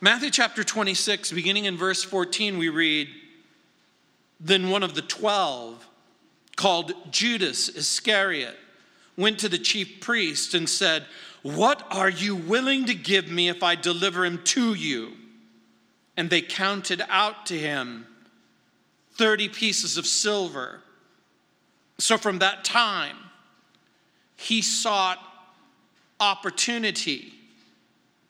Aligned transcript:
Matthew 0.00 0.30
chapter 0.30 0.62
26, 0.62 1.32
beginning 1.32 1.64
in 1.64 1.76
verse 1.76 2.02
14, 2.02 2.58
we 2.58 2.68
read 2.68 3.08
Then 4.38 4.70
one 4.70 4.82
of 4.82 4.94
the 4.94 5.02
twelve, 5.02 5.86
called 6.56 6.92
Judas 7.10 7.68
Iscariot, 7.68 8.56
went 9.16 9.38
to 9.40 9.48
the 9.48 9.58
chief 9.58 10.00
priest 10.00 10.54
and 10.54 10.68
said, 10.68 11.06
What 11.42 11.86
are 11.90 12.10
you 12.10 12.36
willing 12.36 12.86
to 12.86 12.94
give 12.94 13.30
me 13.30 13.48
if 13.48 13.62
I 13.62 13.74
deliver 13.74 14.24
him 14.24 14.42
to 14.44 14.74
you? 14.74 15.12
And 16.16 16.28
they 16.28 16.42
counted 16.42 17.02
out 17.08 17.46
to 17.46 17.58
him 17.58 18.06
30 19.16 19.48
pieces 19.48 19.96
of 19.96 20.06
silver. 20.06 20.80
So 21.98 22.18
from 22.18 22.40
that 22.40 22.64
time, 22.64 23.16
he 24.36 24.60
sought 24.60 25.18
opportunity 26.20 27.32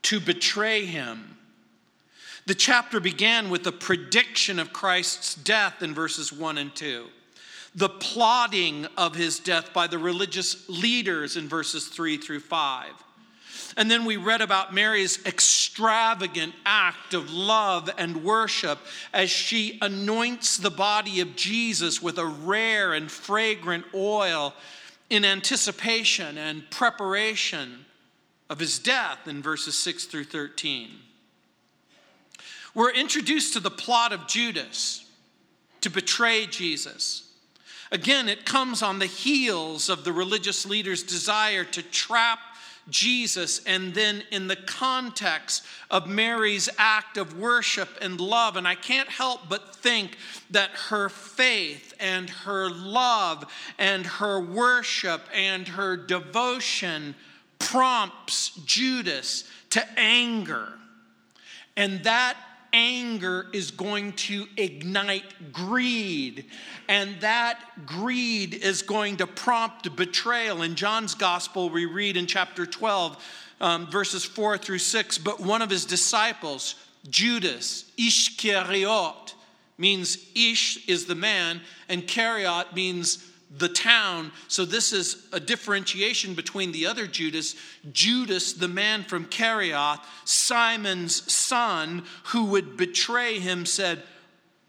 to 0.03 0.21
betray 0.21 0.85
him 0.85 1.36
the 2.47 2.55
chapter 2.55 3.01
began 3.01 3.51
with 3.51 3.67
a 3.67 3.73
prediction 3.73 4.59
of 4.61 4.73
Christ's 4.73 5.35
death 5.35 5.83
in 5.83 5.95
verses 5.95 6.33
1 6.33 6.59
and 6.59 6.75
2, 6.75 7.07
the 7.75 7.89
plotting 7.89 8.87
of 8.97 9.17
his 9.17 9.41
death 9.41 9.73
by 9.73 9.89
the 9.89 9.99
religious 9.99 10.69
leaders 10.69 11.37
in 11.37 11.49
verses 11.49 11.89
3 11.89 12.17
through 12.17 12.41
5. 12.41 12.93
And 13.77 13.91
then 13.91 14.05
we 14.05 14.17
read 14.17 14.41
about 14.41 14.73
Mary's 14.73 15.25
extravagant 15.27 16.55
act 16.65 17.15
of 17.15 17.33
love 17.33 17.91
and 17.99 18.23
worship 18.23 18.79
as 19.13 19.29
she 19.29 19.79
anoints 19.83 20.57
the 20.57 20.71
body 20.71 21.21
of 21.21 21.37
Jesus 21.37 22.01
with 22.01 22.17
a 22.17 22.25
rare 22.25 22.95
and 22.95 23.11
fragrant 23.11 23.85
oil 23.93 24.55
in 25.11 25.25
anticipation 25.25 26.39
and 26.39 26.71
preparation 26.71 27.85
of 28.49 28.61
his 28.61 28.79
death 28.79 29.27
in 29.27 29.43
verses 29.43 29.77
6 29.79 30.05
through 30.07 30.25
13. 30.25 30.91
We're 32.77 32.93
introduced 32.93 33.55
to 33.55 33.61
the 33.61 33.71
plot 33.71 34.13
of 34.13 34.29
Judas 34.29 35.03
to 35.81 35.89
betray 35.89 36.45
Jesus. 36.45 37.33
Again, 37.91 38.29
it 38.29 38.45
comes 38.45 38.83
on 38.83 38.99
the 38.99 39.07
heels 39.07 39.89
of 39.89 40.05
the 40.05 40.13
religious 40.13 40.67
leaders' 40.67 41.03
desire 41.03 41.65
to 41.65 41.83
trap 41.83 42.39
Jesus, 42.91 43.65
and 43.65 43.95
then 43.95 44.25
in 44.31 44.47
the 44.47 44.57
context 44.57 45.65
of 45.91 46.07
Mary's 46.07 46.69
act 46.77 47.17
of 47.17 47.39
worship 47.39 47.89
and 48.03 48.21
love. 48.21 48.57
And 48.57 48.69
I 48.69 48.75
can't 48.75 49.09
help 49.09 49.49
but 49.49 49.75
think 49.77 50.19
that 50.51 50.69
her 50.91 51.09
faith 51.09 51.95
and 51.99 52.29
her 52.29 52.69
love 52.69 53.51
and 53.79 54.05
her 54.05 54.39
worship 54.39 55.23
and 55.33 55.67
her 55.67 55.97
devotion 55.97 57.15
prompts 57.59 58.51
Judas 58.67 59.45
to 59.71 59.83
anger. 59.99 60.75
And 61.75 62.05
that 62.05 62.37
anger 62.77 63.47
is 63.55 63.71
going 63.71 64.13
to 64.13 64.47
ignite 64.59 65.51
greed, 65.51 66.45
and 66.89 67.19
that 67.23 67.59
greed 67.87 68.53
is 68.53 68.83
going 68.83 69.17
to 69.17 69.27
prompt 69.27 69.97
betrayal. 69.97 70.61
In 70.61 70.75
John's 70.75 71.15
gospel, 71.15 71.71
we 71.71 71.87
read 71.87 72.19
in 72.19 72.27
chapter 72.27 72.67
12, 72.67 73.17
um, 73.63 73.91
verses 73.91 74.27
4 74.27 74.59
through 74.59 74.79
6, 74.79 75.17
but 75.19 75.41
one 75.41 75.63
of 75.63 75.71
his 75.71 75.87
disciples, 75.87 76.75
Judas, 77.09 77.91
Ishkariot, 77.99 79.33
means 79.79 80.19
Ish 80.35 80.87
is 80.87 81.07
the 81.07 81.15
man, 81.15 81.63
and 81.89 82.07
Kariot 82.07 82.75
means 82.75 83.27
the 83.51 83.69
town. 83.69 84.33
So, 84.49 84.65
this 84.65 84.93
is 84.93 85.27
a 85.33 85.41
differentiation 85.41 86.35
between 86.35 86.73
the 86.73 86.87
other 86.87 87.07
Judas. 87.07 87.55
Judas, 87.93 88.53
the 88.53 88.69
man 88.69 89.05
from 89.05 89.27
Kerioth, 89.27 90.01
Simon's 90.25 91.33
son, 91.33 92.05
who 92.25 92.47
would 92.47 92.77
betray 92.77 93.39
him, 93.39 93.67
said, 93.67 94.03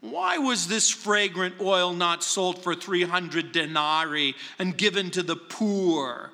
Why 0.00 0.38
was 0.38 0.68
this 0.68 0.90
fragrant 0.90 1.60
oil 1.60 1.92
not 1.92 2.22
sold 2.22 2.62
for 2.62 2.74
300 2.74 3.52
denarii 3.52 4.34
and 4.58 4.76
given 4.76 5.10
to 5.10 5.22
the 5.22 5.36
poor? 5.36 6.30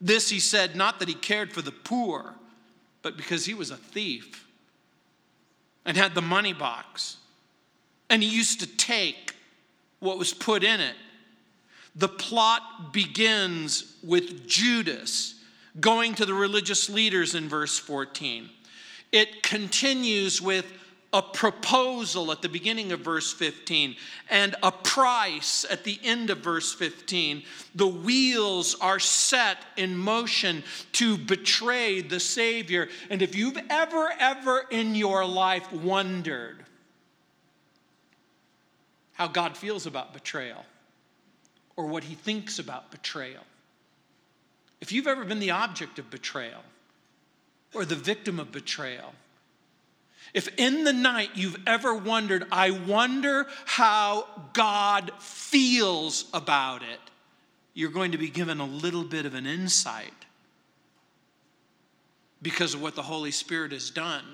This 0.00 0.28
he 0.28 0.40
said, 0.40 0.76
not 0.76 0.98
that 0.98 1.08
he 1.08 1.14
cared 1.14 1.52
for 1.52 1.62
the 1.62 1.72
poor, 1.72 2.34
but 3.02 3.16
because 3.16 3.46
he 3.46 3.54
was 3.54 3.70
a 3.70 3.76
thief 3.76 4.46
and 5.84 5.96
had 5.96 6.14
the 6.14 6.22
money 6.22 6.52
box. 6.52 7.16
And 8.10 8.22
he 8.22 8.28
used 8.28 8.60
to 8.60 8.66
take 8.66 9.34
what 10.00 10.18
was 10.18 10.34
put 10.34 10.62
in 10.62 10.80
it 10.80 10.96
the 11.96 12.08
plot 12.08 12.92
begins 12.92 13.96
with 14.02 14.46
Judas 14.46 15.34
going 15.80 16.14
to 16.14 16.26
the 16.26 16.34
religious 16.34 16.88
leaders 16.88 17.34
in 17.34 17.48
verse 17.48 17.78
14. 17.78 18.48
It 19.12 19.42
continues 19.42 20.40
with 20.40 20.70
a 21.12 21.22
proposal 21.22 22.30
at 22.32 22.42
the 22.42 22.48
beginning 22.48 22.92
of 22.92 23.00
verse 23.00 23.32
15 23.32 23.96
and 24.28 24.54
a 24.62 24.70
price 24.70 25.64
at 25.70 25.84
the 25.84 25.98
end 26.02 26.28
of 26.28 26.38
verse 26.38 26.74
15. 26.74 27.42
The 27.74 27.86
wheels 27.86 28.76
are 28.80 28.98
set 28.98 29.58
in 29.76 29.96
motion 29.96 30.62
to 30.92 31.16
betray 31.16 32.02
the 32.02 32.20
Savior. 32.20 32.88
And 33.08 33.22
if 33.22 33.34
you've 33.34 33.58
ever, 33.70 34.12
ever 34.18 34.66
in 34.70 34.94
your 34.94 35.24
life 35.24 35.72
wondered 35.72 36.64
how 39.12 39.28
God 39.28 39.56
feels 39.56 39.86
about 39.86 40.12
betrayal, 40.12 40.66
or 41.76 41.86
what 41.86 42.04
he 42.04 42.14
thinks 42.14 42.58
about 42.58 42.90
betrayal. 42.90 43.44
If 44.80 44.92
you've 44.92 45.06
ever 45.06 45.24
been 45.24 45.38
the 45.38 45.50
object 45.50 45.98
of 45.98 46.10
betrayal 46.10 46.62
or 47.74 47.84
the 47.84 47.94
victim 47.96 48.40
of 48.40 48.52
betrayal, 48.52 49.14
if 50.34 50.48
in 50.56 50.84
the 50.84 50.92
night 50.92 51.30
you've 51.34 51.60
ever 51.66 51.94
wondered, 51.94 52.46
I 52.50 52.70
wonder 52.70 53.46
how 53.64 54.26
God 54.52 55.12
feels 55.18 56.26
about 56.34 56.82
it, 56.82 57.00
you're 57.74 57.90
going 57.90 58.12
to 58.12 58.18
be 58.18 58.28
given 58.28 58.60
a 58.60 58.66
little 58.66 59.04
bit 59.04 59.26
of 59.26 59.34
an 59.34 59.46
insight 59.46 60.12
because 62.42 62.74
of 62.74 62.82
what 62.82 62.94
the 62.94 63.02
Holy 63.02 63.30
Spirit 63.30 63.72
has 63.72 63.90
done 63.90 64.24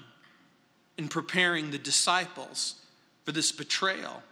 in 0.98 1.08
preparing 1.08 1.70
the 1.70 1.78
disciples 1.78 2.76
for 3.25 3.32
this 3.32 3.52
betrayal. 3.52 4.22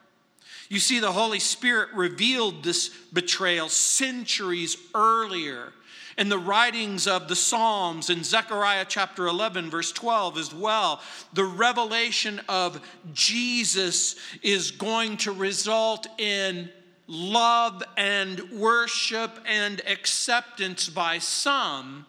You 0.70 0.78
see, 0.78 1.00
the 1.00 1.10
Holy 1.10 1.40
Spirit 1.40 1.88
revealed 1.94 2.62
this 2.62 2.90
betrayal 3.12 3.68
centuries 3.68 4.76
earlier 4.94 5.72
in 6.16 6.28
the 6.28 6.38
writings 6.38 7.08
of 7.08 7.26
the 7.26 7.34
Psalms 7.34 8.08
in 8.08 8.22
Zechariah 8.22 8.84
chapter 8.88 9.26
11, 9.26 9.68
verse 9.68 9.90
12 9.90 10.38
as 10.38 10.54
well. 10.54 11.00
The 11.32 11.44
revelation 11.44 12.40
of 12.48 12.80
Jesus 13.12 14.14
is 14.42 14.70
going 14.70 15.16
to 15.18 15.32
result 15.32 16.06
in 16.18 16.70
love 17.08 17.82
and 17.96 18.40
worship 18.52 19.40
and 19.46 19.82
acceptance 19.88 20.88
by 20.88 21.18
some, 21.18 22.06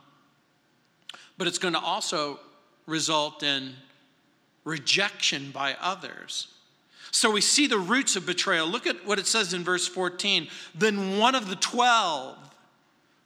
but 1.39 1.47
it's 1.47 1.57
going 1.57 1.73
to 1.73 1.79
also 1.79 2.39
result 2.85 3.41
in 3.41 3.73
rejection 4.65 5.49
by 5.49 5.75
others. 5.81 6.49
So 7.11 7.29
we 7.29 7.41
see 7.41 7.67
the 7.67 7.77
roots 7.77 8.15
of 8.15 8.25
betrayal. 8.25 8.67
Look 8.67 8.87
at 8.87 9.05
what 9.05 9.19
it 9.19 9.27
says 9.27 9.53
in 9.53 9.63
verse 9.63 9.87
14. 9.87 10.47
Then 10.73 11.17
one 11.17 11.35
of 11.35 11.49
the 11.49 11.57
twelve, 11.57 12.37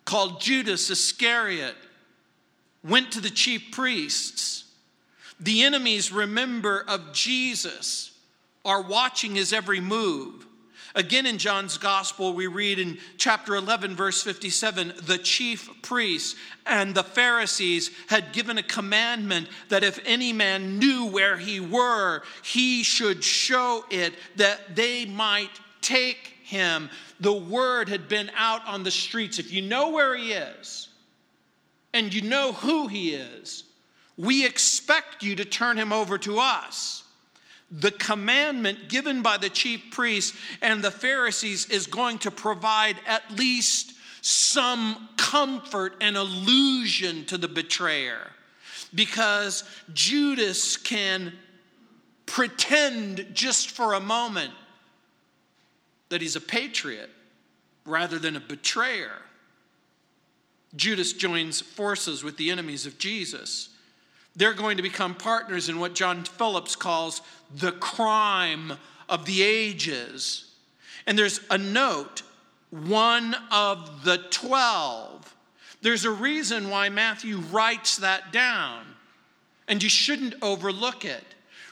called 0.06 0.42
Judas 0.42 0.90
Iscariot, 0.90 1.76
went 2.84 3.12
to 3.12 3.22
the 3.22 3.30
chief 3.30 3.72
priests. 3.72 4.66
The 5.40 5.64
enemies, 5.64 6.12
remember, 6.12 6.84
of 6.88 7.14
Jesus 7.14 8.12
are 8.64 8.82
watching 8.82 9.36
his 9.36 9.54
every 9.54 9.80
move. 9.80 10.45
Again, 10.96 11.26
in 11.26 11.38
John's 11.38 11.78
gospel, 11.78 12.34
we 12.34 12.48
read 12.48 12.80
in 12.80 12.98
chapter 13.18 13.56
11, 13.56 13.98
verse 13.98 14.24
57 14.24 14.94
the 15.04 15.18
chief 15.18 15.70
priests 15.82 16.40
and 16.66 16.96
the 16.96 17.04
Pharisees 17.04 17.92
had 18.08 18.32
given 18.32 18.58
a 18.58 18.64
commandment 18.64 19.50
that 19.68 19.84
if 19.84 20.00
any 20.06 20.32
man 20.32 20.80
knew 20.80 21.06
where 21.06 21.36
he 21.36 21.60
were, 21.60 22.24
he 22.44 22.82
should 22.82 23.26
show 23.26 23.84
it 23.90 24.14
that 24.38 24.78
they 24.78 25.06
might 25.06 25.60
take 25.82 26.34
him. 26.44 26.90
The 27.20 27.34
word 27.34 27.90
had 27.90 28.08
been 28.08 28.32
out 28.34 28.66
on 28.66 28.84
the 28.84 28.92
streets. 28.92 29.38
If 29.38 29.52
you 29.52 29.62
know 29.62 29.90
where 29.90 30.16
he 30.16 30.32
is 30.32 30.88
and 31.94 32.14
you 32.14 32.22
know 32.22 32.54
who 32.54 32.88
he 32.88 33.16
is, 33.16 33.66
we 34.16 34.46
expect 34.46 35.24
you 35.24 35.36
to 35.36 35.44
turn 35.44 35.76
him 35.76 35.92
over 35.92 36.18
to 36.20 36.40
us 36.40 37.05
the 37.72 37.92
commandment 37.92 38.90
given 38.90 39.22
by 39.22 39.38
the 39.38 39.50
chief 39.50 39.82
priests 39.92 40.38
and 40.62 40.84
the 40.84 40.92
Pharisees 40.92 41.70
is 41.70 41.88
going 41.88 42.20
to 42.20 42.32
provide 42.32 42.96
at 43.08 43.30
least 43.32 43.94
some 44.22 45.10
comfort 45.18 45.96
and 46.02 46.16
illusion 46.16 47.26
to 47.26 47.38
the 47.38 47.48
betrayer 47.48 48.32
because 48.94 49.64
Judas 49.94 50.78
can 50.78 51.34
pretend 52.26 53.28
just 53.34 53.72
for 53.72 53.94
a 53.94 54.00
moment 54.00 54.52
that 56.10 56.22
he's 56.22 56.36
a 56.36 56.42
patriot 56.42 57.10
rather 57.86 58.18
than 58.18 58.36
a 58.36 58.40
betrayer. 58.40 59.22
Judas 60.76 61.14
joins 61.14 61.62
forces 61.62 62.24
with 62.24 62.38
the 62.38 62.50
enemies 62.50 62.86
of 62.86 62.98
Jesus. 62.98 63.70
They're 64.36 64.54
going 64.54 64.78
to 64.78 64.84
become 64.84 65.16
partners 65.16 65.70
in 65.70 65.80
what 65.80 65.96
John 65.96 66.24
Phillips 66.24 66.76
calls 66.76 67.22
the 67.56 67.72
crime 67.72 68.74
of 69.08 69.26
the 69.26 69.42
ages. 69.44 70.52
And 71.08 71.18
there's 71.18 71.40
a 71.50 71.58
note 71.58 72.24
one 72.72 73.36
of 73.52 74.04
the 74.04 74.18
twelve. 74.30 75.36
There's 75.82 76.04
a 76.04 76.12
reason 76.12 76.70
why 76.70 76.90
Matthew 76.90 77.38
writes 77.38 77.98
that 77.98 78.34
down, 78.34 78.86
and 79.68 79.82
you 79.82 79.90
shouldn't 79.90 80.36
overlook 80.42 81.06
it. 81.06 81.24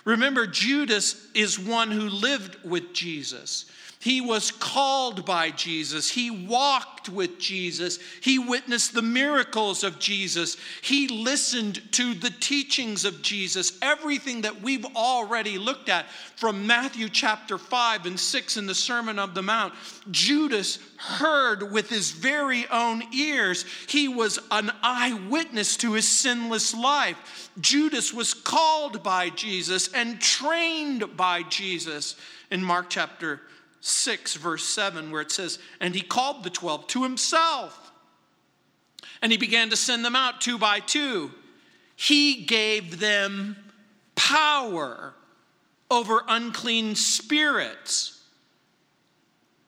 Remember, 0.06 0.46
Judas 0.46 1.28
is 1.34 1.58
one 1.58 1.90
who 1.90 2.08
lived 2.08 2.64
with 2.64 2.94
Jesus. 2.94 3.66
He 4.04 4.20
was 4.20 4.52
called 4.52 5.26
by 5.26 5.50
Jesus. 5.52 6.12
He 6.12 6.30
walked 6.30 7.08
with 7.08 7.40
Jesus. 7.40 8.00
He 8.20 8.38
witnessed 8.38 8.94
the 8.94 9.02
miracles 9.02 9.82
of 9.82 9.98
Jesus. 9.98 10.58
He 10.82 11.08
listened 11.08 11.82
to 11.94 12.14
the 12.14 12.30
teachings 12.30 13.06
of 13.06 13.22
Jesus. 13.22 13.78
Everything 13.82 14.42
that 14.42 14.62
we've 14.62 14.86
already 14.98 15.58
looked 15.58 15.88
at 15.88 16.12
from 16.36 16.68
Matthew 16.68 17.08
chapter 17.08 17.58
5 17.58 18.06
and 18.06 18.20
6 18.20 18.58
in 18.58 18.66
the 18.66 18.76
Sermon 18.76 19.20
of 19.20 19.36
the 19.36 19.42
Mount, 19.42 19.74
Judas 20.12 20.80
heard 20.98 21.72
with 21.72 21.90
his 21.90 22.12
very 22.12 22.68
own 22.68 23.04
ears. 23.14 23.64
He 23.88 24.10
was 24.10 24.38
an 24.52 24.70
eyewitness 24.82 25.78
to 25.78 25.94
his 25.94 26.10
sinless 26.10 26.74
life. 26.74 27.50
Judas 27.62 28.14
was 28.14 28.34
called 28.34 29.02
by 29.02 29.30
Jesus 29.30 29.94
and 29.94 30.20
trained 30.20 31.16
by 31.16 31.44
Jesus 31.44 32.18
in 32.52 32.62
Mark 32.62 32.90
chapter 32.90 33.40
6, 33.86 34.36
verse 34.36 34.64
7, 34.64 35.12
where 35.12 35.22
it 35.22 35.30
says, 35.30 35.60
And 35.82 35.94
he 35.94 36.02
called 36.02 36.46
the 36.46 36.50
12 36.50 36.88
to 36.88 37.04
himself, 37.04 37.92
and 39.22 39.30
he 39.30 39.38
began 39.38 39.70
to 39.72 39.76
send 39.76 40.06
them 40.06 40.16
out 40.16 40.40
two 40.40 40.58
by 40.58 40.80
two. 40.80 41.32
He 41.98 42.46
gave 42.46 43.02
them 43.02 43.58
power 44.16 45.14
over 45.92 46.24
unclean 46.30 46.96
spirits. 46.96 48.22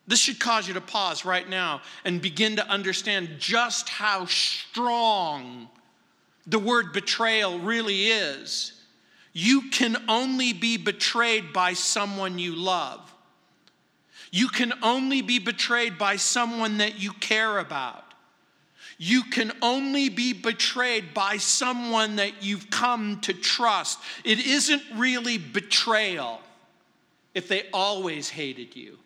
This 0.07 0.19
should 0.19 0.39
cause 0.39 0.65
you 0.65 0.75
to 0.75 0.81
pause 0.81 1.25
right 1.25 1.47
now 1.49 1.81
and 2.05 2.21
begin 2.21 2.55
to 2.55 2.67
understand 2.69 3.31
just 3.37 3.89
how 3.89 4.27
strong 4.27 5.67
the 6.47 6.59
word 6.59 6.93
betrayal 6.93 7.59
really 7.59 8.07
is. 8.07 8.81
You 9.33 9.69
can 9.71 9.97
only 10.07 10.53
be 10.53 10.77
betrayed 10.77 11.51
by 11.51 11.73
someone 11.73 12.39
you 12.39 12.55
love. 12.55 13.11
You 14.31 14.47
can 14.47 14.73
only 14.81 15.21
be 15.21 15.39
betrayed 15.39 15.97
by 15.97 16.15
someone 16.15 16.77
that 16.77 16.99
you 16.99 17.13
care 17.13 17.59
about. 17.59 18.03
You 18.97 19.23
can 19.23 19.51
only 19.61 20.09
be 20.09 20.33
betrayed 20.33 21.13
by 21.13 21.37
someone 21.37 22.15
that 22.15 22.43
you've 22.43 22.69
come 22.69 23.19
to 23.21 23.33
trust. 23.33 23.99
It 24.23 24.39
isn't 24.39 24.81
really 24.95 25.37
betrayal 25.37 26.39
if 27.33 27.49
they 27.49 27.63
always 27.73 28.29
hated 28.29 28.75
you, 28.75 28.97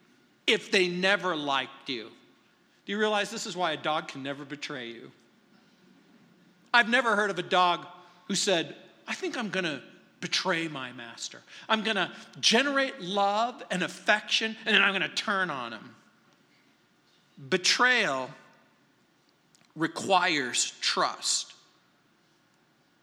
if 0.46 0.72
they 0.72 0.88
never 0.88 1.36
liked 1.36 1.90
you. 1.90 2.10
Do 2.86 2.92
you 2.92 3.00
realize 3.00 3.32
this 3.32 3.48
is 3.48 3.58
why 3.58 3.72
a 3.72 3.78
dog 3.78 4.08
can 4.08 4.22
never 4.22 4.46
betray 4.46 4.90
you? 4.90 5.12
I've 6.72 6.90
never 6.90 7.16
heard 7.16 7.32
of 7.32 7.40
a 7.40 7.44
dog 7.44 7.88
who 8.28 8.36
said, 8.36 8.76
I 9.08 9.16
think 9.16 9.38
I'm 9.38 9.50
to 9.66 9.82
betray 10.22 10.68
my 10.68 10.92
master. 10.94 11.42
I'm 11.68 11.84
going 11.84 11.96
to 11.96 12.12
generate 12.40 13.02
love 13.02 13.64
and 13.72 13.84
affection, 13.84 14.56
and 14.66 14.76
then 14.76 14.82
I'm 14.82 14.92
going 14.92 15.10
to 15.10 15.16
turn 15.16 15.50
on 15.50 15.74
him. 15.74 15.96
Betrayal 17.50 18.30
requires 19.76 20.74
trust. 20.82 21.54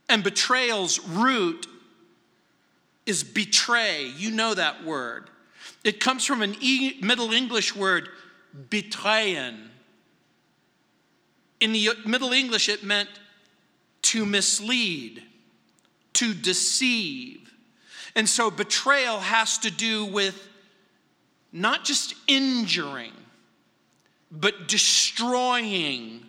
And 0.09 0.23
betrayal's 0.23 1.01
root 1.01 1.67
is 3.07 3.25
betray. 3.25 4.13
You 4.17 4.31
know 4.31 4.55
that 4.55 4.85
word. 4.85 5.31
It 5.85 6.01
comes 6.01 6.25
from 6.25 6.43
an 6.43 6.57
e- 6.61 6.99
Middle 7.01 7.33
English 7.33 7.75
word, 7.75 8.09
betrayen. 8.69 9.69
In 11.61 11.73
the 11.73 11.91
Middle 12.05 12.33
English, 12.33 12.69
it 12.69 12.85
meant 12.85 13.09
to 14.03 14.27
mislead 14.27 15.23
to 16.17 16.35
deceive. 16.35 17.53
And 18.15 18.29
so 18.29 18.51
betrayal 18.51 19.19
has 19.19 19.59
to 19.59 19.71
do 19.71 20.05
with 20.05 20.49
not 21.53 21.85
just 21.85 22.15
injuring, 22.27 23.13
but 24.31 24.69
destroying 24.69 26.23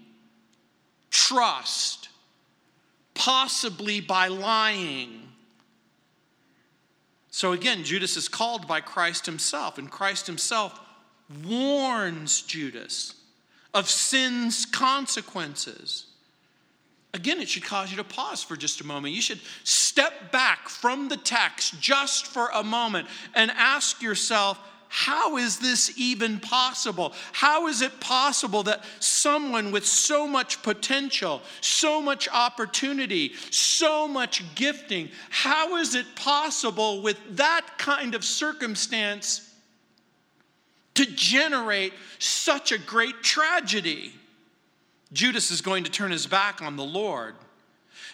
trust, 1.09 2.09
possibly 3.13 4.01
by 4.01 4.27
lying. 4.27 5.23
So 7.31 7.53
again, 7.53 7.83
Judas 7.83 8.17
is 8.17 8.27
called 8.27 8.67
by 8.67 8.81
Christ 8.81 9.25
himself, 9.25 9.77
and 9.77 9.89
Christ 9.91 10.27
himself 10.27 10.79
warns 11.45 12.41
Judas 12.41 13.13
of 13.73 13.89
sin's 13.89 14.65
consequences. 14.65 16.06
Again, 17.17 17.41
it 17.41 17.49
should 17.49 17.63
cause 17.63 17.89
you 17.89 17.97
to 17.97 18.03
pause 18.03 18.43
for 18.43 18.55
just 18.55 18.79
a 18.79 18.85
moment. 18.85 19.15
You 19.15 19.23
should 19.23 19.39
step 19.63 20.31
back 20.31 20.69
from 20.69 21.09
the 21.09 21.17
text 21.17 21.81
just 21.81 22.27
for 22.27 22.49
a 22.53 22.63
moment 22.63 23.07
and 23.33 23.49
ask 23.49 24.03
yourself, 24.03 24.59
how 24.87 25.37
is 25.37 25.57
this 25.57 25.91
even 25.97 26.39
possible? 26.39 27.13
How 27.31 27.67
is 27.69 27.81
it 27.81 27.99
possible 27.99 28.61
that 28.63 28.83
someone 28.99 29.71
with 29.71 29.83
so 29.83 30.27
much 30.27 30.61
potential, 30.61 31.41
so 31.59 32.03
much 32.03 32.29
opportunity, 32.31 33.33
so 33.49 34.07
much 34.07 34.43
gifting, 34.53 35.09
how 35.31 35.77
is 35.77 35.95
it 35.95 36.05
possible 36.15 37.01
with 37.01 37.17
that 37.37 37.65
kind 37.79 38.13
of 38.13 38.23
circumstance 38.23 39.55
to 40.93 41.05
generate 41.07 41.93
such 42.19 42.71
a 42.71 42.77
great 42.77 43.23
tragedy? 43.23 44.13
Judas 45.13 45.51
is 45.51 45.61
going 45.61 45.83
to 45.85 45.91
turn 45.91 46.11
his 46.11 46.27
back 46.27 46.61
on 46.61 46.75
the 46.75 46.83
Lord. 46.83 47.35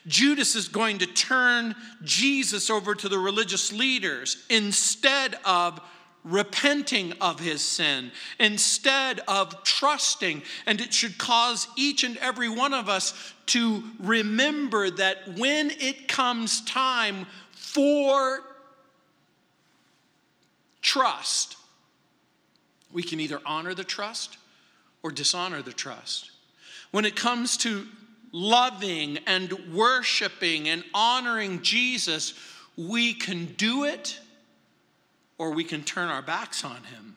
Judas 0.06 0.56
is 0.56 0.68
going 0.68 1.00
to 1.00 1.06
turn 1.06 1.76
Jesus 2.04 2.70
over 2.70 2.94
to 2.94 3.10
the 3.10 3.18
religious 3.18 3.72
leaders 3.72 4.46
instead 4.50 5.38
of 5.46 5.80
repenting 6.24 7.14
of 7.20 7.40
his 7.40 7.62
sin, 7.62 8.12
instead 8.40 9.22
of 9.28 9.64
trusting. 9.64 10.42
And 10.66 10.80
it 10.80 10.94
should 10.94 11.18
cause 11.18 11.68
each 11.78 12.04
and 12.04 12.18
every 12.18 12.50
one 12.50 12.74
of 12.74 12.90
us 12.90 13.34
to 13.48 13.84
remember 14.00 14.90
that 14.90 15.38
when 15.38 15.72
it 15.72 16.08
comes 16.08 16.62
time 16.62 17.26
for 17.52 18.42
trust, 20.82 21.58
we 22.92 23.04
can 23.04 23.20
either 23.20 23.42
honor 23.46 23.74
the 23.74 23.84
trust 23.84 24.38
or 25.02 25.12
dishonor 25.12 25.62
the 25.62 25.74
trust. 25.74 26.32
When 26.94 27.06
it 27.06 27.16
comes 27.16 27.58
to 27.58 27.88
loving 28.32 29.18
and 29.26 29.52
worshiping 29.74 30.70
and 30.70 30.84
honoring 30.94 31.64
Jesus, 31.64 32.36
we 32.78 33.16
can 33.16 33.46
do 33.46 33.86
it 33.86 34.20
or 35.40 35.50
we 35.50 35.64
can 35.64 35.84
turn 35.84 36.10
our 36.10 36.22
backs 36.22 36.64
on 36.64 36.76
him. 36.84 37.16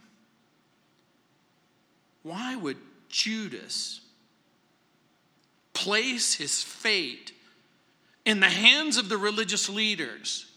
Why 2.23 2.57
would 2.57 2.79
Judas 3.11 4.01
place 5.75 6.33
his 6.33 6.63
fate 6.63 7.33
in 8.25 8.41
the 8.41 8.49
hands 8.49 8.97
of 8.97 9.11
the 9.11 9.19
religious 9.19 9.69
leaders 9.69 10.51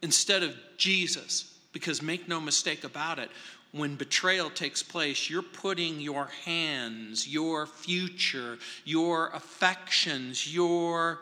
instead 0.00 0.44
of 0.44 0.54
Jesus? 0.76 1.58
Because 1.72 2.02
make 2.02 2.28
no 2.28 2.40
mistake 2.40 2.84
about 2.84 3.18
it, 3.18 3.30
when 3.72 3.96
betrayal 3.96 4.50
takes 4.50 4.82
place, 4.82 5.28
you're 5.28 5.42
putting 5.42 6.00
your 6.00 6.26
hands, 6.44 7.28
your 7.28 7.66
future, 7.66 8.58
your 8.84 9.28
affections, 9.30 10.52
your 10.52 11.20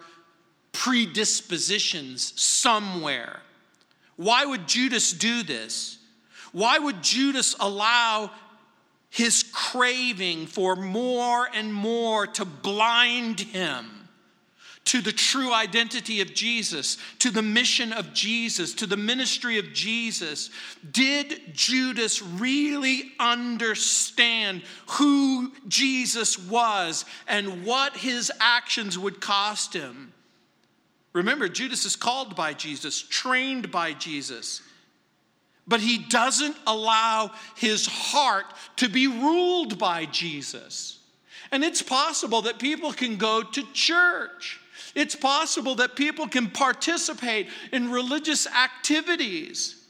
predispositions 0.73 2.39
somewhere. 2.41 3.41
Why 4.17 4.45
would 4.45 4.69
Judas 4.69 5.13
do 5.13 5.43
this? 5.43 5.99
Why 6.53 6.79
would 6.79 7.03
Judas 7.03 7.57
allow 7.59 8.31
his 9.11 9.45
craving 9.53 10.47
for 10.47 10.77
more 10.77 11.49
and 11.53 11.73
more 11.75 12.27
to 12.27 12.45
blind 12.45 13.41
him? 13.41 13.94
To 14.85 15.01
the 15.01 15.13
true 15.13 15.53
identity 15.53 16.21
of 16.21 16.35
Jesus, 16.35 16.99
to 17.19 17.31
the 17.31 17.43
mission 17.43 17.93
of 17.93 18.13
Jesus, 18.13 18.75
to 18.75 18.87
the 18.87 18.97
ministry 18.97 19.59
of 19.59 19.73
Jesus. 19.73 20.51
Did 20.91 21.55
Judas 21.55 22.21
really 22.21 23.13
understand 23.19 24.63
who 24.91 25.53
Jesus 25.69 26.39
was 26.39 27.07
and 27.27 27.65
what 27.65 27.97
his 27.97 28.31
actions 28.41 28.99
would 28.99 29.21
cost 29.21 29.73
him? 29.73 30.13
Remember, 31.15 31.49
Judas 31.49 31.87
is 31.87 31.97
called 31.97 32.37
by 32.37 32.53
Jesus, 32.53 33.01
trained 33.01 33.71
by 33.71 33.95
Jesus. 33.95 34.61
But 35.67 35.81
he 35.81 35.97
doesn't 35.97 36.57
allow 36.67 37.31
his 37.57 37.87
heart 37.87 38.45
to 38.77 38.89
be 38.91 39.07
ruled 39.07 39.79
by 39.79 40.05
Jesus. 40.05 40.99
And 41.51 41.65
it's 41.65 41.81
possible 41.81 42.43
that 42.43 42.59
people 42.59 42.93
can 42.93 43.17
go 43.17 43.43
to 43.43 43.73
church 43.73 44.61
It's 44.95 45.17
possible 45.17 45.75
that 45.77 45.97
people 45.97 46.29
can 46.29 46.51
participate 46.51 47.49
in 47.73 47.91
religious 47.91 48.47
activities. 48.47 49.85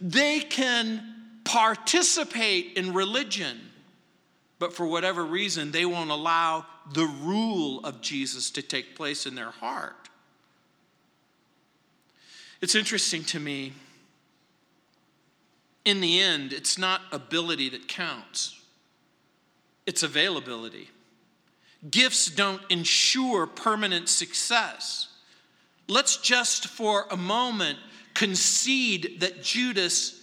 They 0.00 0.40
can 0.40 1.02
participate 1.44 2.76
in 2.76 2.92
religion, 2.92 3.58
but 4.58 4.72
for 4.72 4.86
whatever 4.86 5.24
reason, 5.24 5.70
they 5.70 5.86
won't 5.86 6.10
allow 6.10 6.66
the 6.92 7.06
rule 7.06 7.80
of 7.84 8.00
Jesus 8.00 8.50
to 8.50 8.62
take 8.62 8.94
place 8.94 9.26
in 9.26 9.34
their 9.34 9.50
heart. 9.50 10.08
It's 12.60 12.74
interesting 12.74 13.24
to 13.24 13.40
me. 13.40 13.72
In 15.84 16.00
the 16.00 16.20
end, 16.20 16.52
it's 16.52 16.78
not 16.78 17.00
ability 17.10 17.70
that 17.70 17.88
counts, 17.88 18.60
it's 19.86 20.02
availability. 20.02 20.90
Gifts 21.90 22.26
don't 22.26 22.62
ensure 22.70 23.46
permanent 23.46 24.08
success. 24.08 25.08
Let's 25.88 26.16
just 26.16 26.68
for 26.68 27.06
a 27.10 27.16
moment 27.16 27.78
concede 28.14 29.20
that 29.20 29.42
Judas 29.42 30.20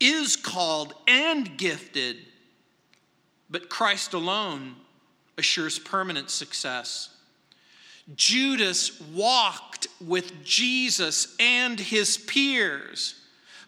is 0.00 0.36
called 0.36 0.94
and 1.06 1.58
gifted, 1.58 2.16
but 3.50 3.68
Christ 3.68 4.14
alone 4.14 4.76
assures 5.36 5.78
permanent 5.78 6.30
success. 6.30 7.10
Judas 8.14 9.00
walked 9.12 9.88
with 10.00 10.42
Jesus 10.42 11.36
and 11.38 11.78
his 11.78 12.16
peers, 12.16 13.14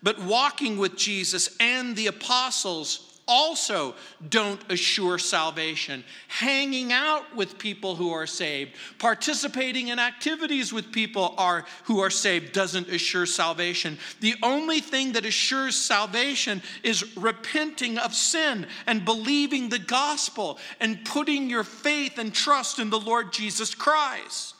but 0.02 0.18
walking 0.18 0.78
with 0.78 0.96
Jesus 0.96 1.54
and 1.60 1.94
the 1.94 2.06
apostles 2.06 3.09
also 3.30 3.94
don't 4.28 4.60
assure 4.70 5.16
salvation. 5.18 6.02
Hanging 6.26 6.92
out 6.92 7.36
with 7.36 7.58
people 7.58 7.94
who 7.94 8.10
are 8.10 8.26
saved, 8.26 8.72
participating 8.98 9.88
in 9.88 10.00
activities 10.00 10.72
with 10.72 10.90
people 10.90 11.34
are, 11.38 11.64
who 11.84 12.00
are 12.00 12.10
saved 12.10 12.52
doesn't 12.52 12.88
assure 12.88 13.26
salvation. 13.26 13.96
The 14.20 14.34
only 14.42 14.80
thing 14.80 15.12
that 15.12 15.24
assures 15.24 15.76
salvation 15.76 16.60
is 16.82 17.16
repenting 17.16 17.96
of 17.98 18.14
sin 18.14 18.66
and 18.86 19.04
believing 19.04 19.68
the 19.68 19.78
gospel 19.78 20.58
and 20.80 21.04
putting 21.04 21.48
your 21.48 21.64
faith 21.64 22.18
and 22.18 22.34
trust 22.34 22.80
in 22.80 22.90
the 22.90 23.00
Lord 23.00 23.32
Jesus 23.32 23.74
Christ. 23.74 24.56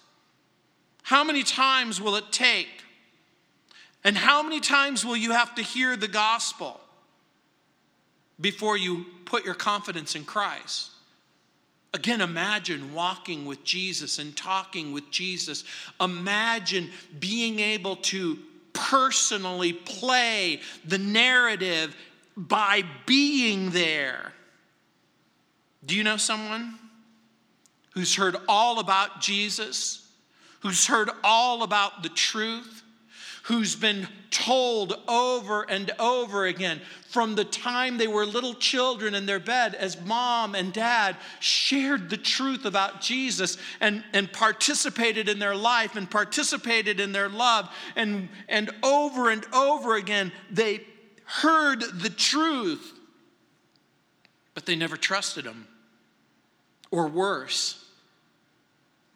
How 1.03 1.25
many 1.25 1.43
times 1.43 2.00
will 2.00 2.15
it 2.15 2.31
take? 2.31 2.69
And 4.05 4.17
how 4.17 4.43
many 4.45 4.61
times 4.61 5.05
will 5.05 5.17
you 5.17 5.33
have 5.33 5.57
to 5.57 5.62
hear 5.62 5.97
the 5.97 6.09
gospel? 6.09 6.81
Before 8.41 8.77
you 8.77 9.07
put 9.25 9.45
your 9.45 9.55
confidence 9.55 10.17
in 10.17 10.25
Christ. 10.25 10.91
Again, 11.93 12.21
imagine 12.21 12.95
walking 12.95 13.47
with 13.47 13.65
Jesus 13.65 14.19
and 14.19 14.37
talking 14.37 14.93
with 14.93 15.11
Jesus. 15.11 15.65
Imagine 16.01 16.91
being 17.19 17.59
able 17.59 17.97
to 17.97 18.39
personally 18.73 19.73
play 19.73 20.61
the 20.85 20.99
narrative 20.99 21.97
by 22.37 22.85
being 23.07 23.71
there. 23.71 24.33
Do 25.85 25.97
you 25.97 26.05
know 26.05 26.17
someone 26.17 26.79
who's 27.95 28.15
heard 28.15 28.37
all 28.49 28.79
about 28.79 29.21
Jesus, 29.21 30.09
who's 30.61 30.87
heard 30.87 31.11
all 31.25 31.65
about 31.65 32.03
the 32.03 32.09
truth, 32.09 32.83
who's 33.50 33.75
been 33.75 34.07
told 34.30 34.95
over 35.09 35.69
and 35.69 35.90
over 35.99 36.47
again 36.47 36.80
from 37.09 37.35
the 37.35 37.45
time 37.45 37.99
they 37.99 38.07
were 38.07 38.25
little 38.25 38.54
children 38.54 39.12
in 39.12 39.26
their 39.26 39.40
bed 39.40 39.75
as 39.75 40.00
mom 40.02 40.54
and 40.54 40.73
dad 40.73 41.16
shared 41.40 42.09
the 42.09 42.16
truth 42.16 42.64
about 42.64 43.00
Jesus 43.00 43.59
and, 43.80 44.04
and 44.12 44.33
participated 44.33 45.28
in 45.28 45.40
their 45.40 45.57
life 45.57 45.97
and 45.97 46.09
participated 46.09 47.00
in 47.00 47.11
their 47.11 47.28
love. 47.28 47.69
And, 47.97 48.28
and 48.49 48.71
over 48.85 49.30
and 49.30 49.45
over 49.52 49.97
again, 49.97 50.30
they 50.49 50.83
heard 51.25 51.80
the 51.80 52.11
truth, 52.11 52.92
but 54.54 54.64
they 54.64 54.76
never 54.76 54.97
trusted 54.97 55.45
him. 55.45 55.66
Or 56.92 57.09
worse, 57.09 57.85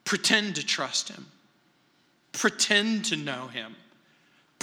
pretend 0.03 0.57
to 0.57 0.67
trust 0.67 1.09
him, 1.09 1.27
pretend 2.33 3.05
to 3.05 3.17
know 3.17 3.47
him 3.47 3.77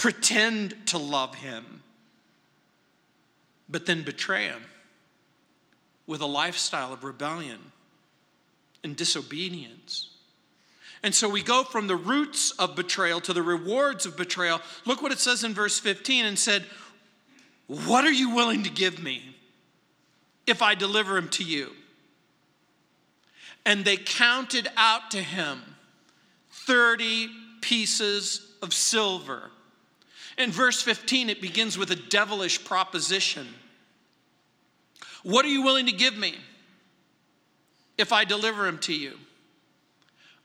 pretend 0.02 0.74
to 0.88 0.98
love 0.98 1.36
him, 1.36 1.84
but 3.70 3.86
then 3.86 4.02
betray 4.02 4.46
him 4.46 4.64
with 6.08 6.22
a 6.22 6.26
lifestyle 6.26 6.92
of 6.92 7.04
rebellion 7.04 7.60
and 8.84 8.96
disobedience. 8.96 10.10
And 11.04 11.14
so 11.14 11.30
we 11.30 11.44
go 11.44 11.64
from 11.64 11.86
the 11.86 11.96
roots 11.96 12.50
of 12.58 12.76
betrayal 12.76 13.22
to 13.22 13.32
the 13.32 13.44
rewards 13.44 14.08
of 14.08 14.18
betrayal. 14.18 14.60
Look 14.88 15.04
what 15.04 15.12
it 15.12 15.20
says 15.20 15.44
in 15.44 15.54
verse 15.54 15.80
15 15.80 16.26
and 16.26 16.40
said, 16.40 16.66
What 17.68 18.04
are 18.04 18.12
you 18.12 18.34
willing 18.34 18.64
to 18.64 18.72
give 18.72 19.04
me 19.04 19.36
if 20.48 20.64
I 20.64 20.74
deliver 20.74 21.16
him 21.16 21.30
to 21.30 21.44
you? 21.44 21.74
And 23.68 23.86
they 23.86 23.98
counted 23.98 24.68
out 24.76 25.12
to 25.12 25.22
him 25.22 25.62
30 26.50 27.30
pieces 27.62 28.48
of 28.64 28.74
silver. 28.74 29.52
In 30.42 30.52
verse 30.52 30.82
15, 30.82 31.30
it 31.30 31.40
begins 31.40 31.78
with 31.78 31.92
a 31.92 31.96
devilish 31.96 32.66
proposition 32.66 33.48
What 35.24 35.46
are 35.46 35.50
you 35.50 35.62
willing 35.62 35.86
to 35.86 35.92
give 35.92 36.18
me 36.18 36.36
if 37.98 38.12
I 38.12 38.26
deliver 38.26 38.66
him 38.66 38.80
to 38.80 38.94
you? 38.94 39.18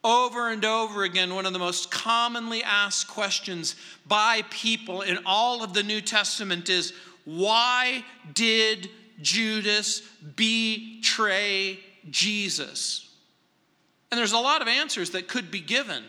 Over 0.04 0.50
and 0.50 0.64
over 0.64 1.02
again, 1.02 1.34
one 1.34 1.46
of 1.46 1.54
the 1.54 1.58
most 1.58 1.90
commonly 1.90 2.62
asked 2.62 3.08
questions 3.08 3.74
by 4.06 4.42
people 4.50 5.00
in 5.00 5.18
all 5.24 5.64
of 5.64 5.72
the 5.72 5.82
New 5.82 6.02
Testament 6.02 6.68
is 6.68 6.92
why 7.24 8.04
did 8.34 8.90
Judas 9.22 10.02
betray 10.36 11.80
Jesus? 12.10 13.08
And 14.10 14.18
there's 14.18 14.32
a 14.32 14.38
lot 14.38 14.60
of 14.60 14.68
answers 14.68 15.10
that 15.10 15.26
could 15.26 15.50
be 15.50 15.60
given. 15.60 16.04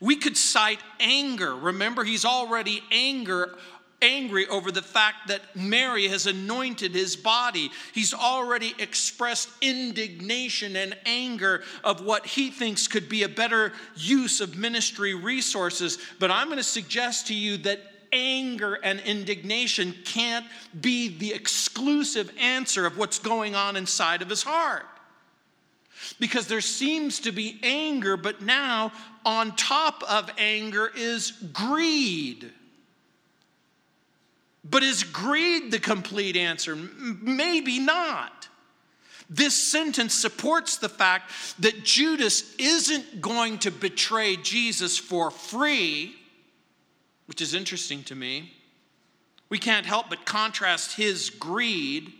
We 0.00 0.16
could 0.16 0.36
cite 0.36 0.80
anger. 0.98 1.54
Remember, 1.54 2.04
he's 2.04 2.24
already 2.24 2.82
anger 2.90 3.54
angry 4.02 4.46
over 4.48 4.70
the 4.70 4.82
fact 4.82 5.28
that 5.28 5.42
Mary 5.54 6.08
has 6.08 6.26
anointed 6.26 6.92
his 6.92 7.16
body. 7.16 7.70
He's 7.92 8.14
already 8.14 8.74
expressed 8.78 9.48
indignation 9.60 10.76
and 10.76 10.96
anger 11.04 11.62
of 11.84 12.04
what 12.04 12.26
he 12.26 12.50
thinks 12.50 12.88
could 12.88 13.08
be 13.08 13.22
a 13.22 13.28
better 13.28 13.72
use 13.96 14.40
of 14.40 14.56
ministry 14.56 15.14
resources. 15.14 15.98
But 16.18 16.30
I'm 16.30 16.46
going 16.46 16.58
to 16.58 16.64
suggest 16.64 17.26
to 17.28 17.34
you 17.34 17.58
that 17.58 17.80
anger 18.12 18.74
and 18.82 19.00
indignation 19.00 19.94
can't 20.04 20.46
be 20.80 21.16
the 21.18 21.32
exclusive 21.32 22.32
answer 22.38 22.86
of 22.86 22.98
what's 22.98 23.18
going 23.18 23.54
on 23.54 23.76
inside 23.76 24.22
of 24.22 24.28
his 24.28 24.42
heart 24.42 24.86
because 26.18 26.46
there 26.46 26.60
seems 26.60 27.20
to 27.20 27.32
be 27.32 27.58
anger, 27.62 28.16
but 28.16 28.42
now 28.42 28.92
on 29.24 29.54
top 29.56 30.02
of 30.10 30.30
anger 30.38 30.90
is 30.94 31.32
greed. 31.52 32.50
But 34.64 34.82
is 34.82 35.04
greed 35.04 35.70
the 35.70 35.78
complete 35.78 36.36
answer? 36.36 36.76
Maybe 36.76 37.78
not. 37.78 38.48
This 39.28 39.54
sentence 39.54 40.12
supports 40.12 40.76
the 40.76 40.88
fact 40.88 41.30
that 41.60 41.84
Judas 41.84 42.54
isn't 42.56 43.20
going 43.20 43.58
to 43.58 43.70
betray 43.70 44.36
Jesus 44.36 44.98
for 44.98 45.30
free, 45.30 46.16
which 47.26 47.40
is 47.40 47.54
interesting 47.54 48.02
to 48.04 48.16
me. 48.16 48.52
We 49.48 49.58
can't 49.58 49.86
help 49.86 50.10
but 50.10 50.26
contrast 50.26 50.96
his 50.96 51.30
greed 51.30 52.12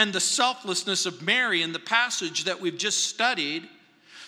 and 0.00 0.14
the 0.14 0.20
selflessness 0.20 1.04
of 1.04 1.20
Mary 1.20 1.60
in 1.60 1.74
the 1.74 1.78
passage 1.78 2.44
that 2.44 2.58
we've 2.58 2.78
just 2.78 3.04
studied. 3.04 3.68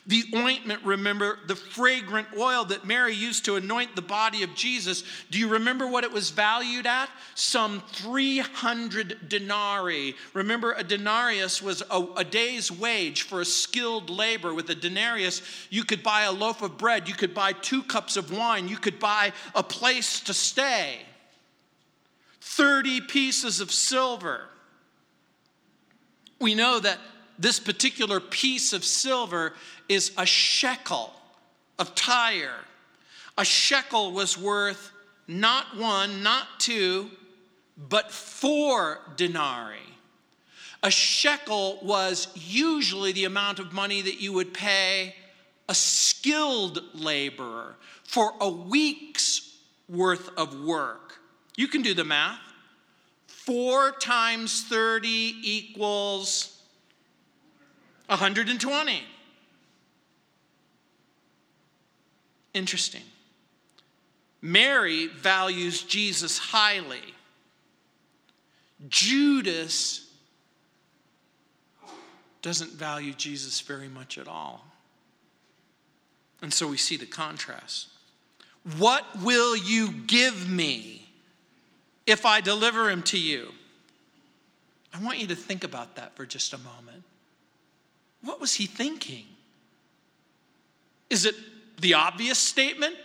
The 0.07 0.23
ointment, 0.37 0.83
remember, 0.85 1.39
the 1.47 1.57
fragrant 1.57 2.29
oil 2.37 2.67
that 2.67 2.85
Mary 2.85 3.15
used 3.15 3.47
to 3.47 3.57
anoint 3.57 3.97
the 3.97 4.03
body 4.03 4.43
of 4.43 4.55
Jesus. 4.55 5.03
Do 5.31 5.39
you 5.39 5.49
remember 5.49 5.87
what 5.87 6.05
it 6.05 6.13
was 6.13 6.29
valued 6.29 6.87
at? 6.87 7.09
Some 7.37 7.83
300 7.87 9.31
denarii. 9.31 10.15
Remember, 10.35 10.73
a 10.73 10.85
denarius 10.85 11.63
was 11.63 11.83
a, 11.91 12.07
a, 12.19 12.25
day's 12.25 12.71
wage 12.71 13.23
for 13.23 13.41
a 13.41 13.45
skilled 13.47 14.11
labor. 14.11 14.53
With 14.53 14.69
a 14.69 14.75
denarius, 14.75 15.41
you 15.71 15.85
could 15.85 16.03
buy 16.03 16.25
a 16.25 16.33
loaf 16.33 16.61
of 16.61 16.77
bread, 16.77 17.09
you 17.09 17.15
could 17.15 17.33
buy 17.33 17.55
two 17.55 17.83
cups 17.83 18.19
of 18.19 18.31
wine, 18.31 18.69
you 18.69 18.77
could 18.77 19.01
buy 19.01 19.33
a 19.55 19.63
place 19.63 20.21
to 20.21 20.35
stay. 20.35 20.99
30 22.43 23.01
pieces 23.01 23.63
of 23.63 23.73
silver 23.73 24.49
we 26.43 26.55
know 26.55 26.79
that 26.81 26.99
this 27.39 27.59
particular 27.59 28.21
piece 28.21 28.73
of 28.73 28.85
silver 28.85 29.55
is 29.89 30.13
a 30.19 30.27
shekel 30.27 31.13
of 31.79 31.95
Tyre. 31.95 32.65
A 33.39 33.45
shekel 33.45 34.13
was 34.13 34.37
worth 34.37 34.93
not 35.27 35.77
one, 35.77 36.23
not 36.23 36.47
two, 36.59 37.11
but 37.77 38.11
four 38.11 39.01
denarii. 39.17 39.79
A 40.83 40.91
shekel 40.91 41.79
was 41.83 42.29
usually 42.35 43.13
the 43.13 43.25
amount 43.25 43.59
of 43.59 43.73
money 43.73 44.03
that 44.03 44.21
you 44.21 44.33
would 44.33 44.53
pay 44.53 45.15
a 45.69 45.75
skilled 45.75 46.83
laborer 46.93 47.77
for 48.05 48.35
a 48.41 48.49
week's 48.49 49.57
worth 49.89 50.29
of 50.37 50.61
work. 50.61 51.21
You 51.57 51.69
can 51.69 51.83
do 51.83 51.95
the 51.95 52.05
math. 52.05 52.41
Four 53.45 53.91
times 53.93 54.63
30 54.65 55.09
equals 55.43 56.63
120. 58.07 59.03
Interesting. 62.55 63.03
Mary 64.41 65.09
values 65.09 65.83
Jesus 65.83 66.39
highly. 66.39 67.15
Judas 68.89 70.09
doesn't 72.43 72.73
value 72.73 73.13
Jesus 73.13 73.61
very 73.61 73.89
much 73.89 74.19
at 74.19 74.29
all. 74.29 74.65
And 76.41 76.53
so 76.53 76.69
we 76.69 76.77
see 76.77 76.97
the 76.97 77.07
contrast. 77.07 77.89
What 78.79 79.05
will 79.21 79.57
you 79.57 79.91
give 79.93 80.49
me 80.49 81.02
if 82.07 82.27
I 82.27 82.41
deliver 82.41 82.91
him 82.91 83.03
to 83.05 83.19
you? 83.19 83.53
I 84.95 85.03
want 85.03 85.19
you 85.19 85.27
to 85.29 85.37
think 85.37 85.65
about 85.65 85.97
that 85.97 86.15
for 86.17 86.27
just 86.27 86.53
a 86.53 86.59
moment. 86.59 87.03
What 88.23 88.41
was 88.41 88.55
he 88.55 88.67
thinking? 88.67 89.25
Is 91.11 91.25
it 91.25 91.35
the 91.81 91.95
obvious 91.95 92.39
statement? 92.39 92.97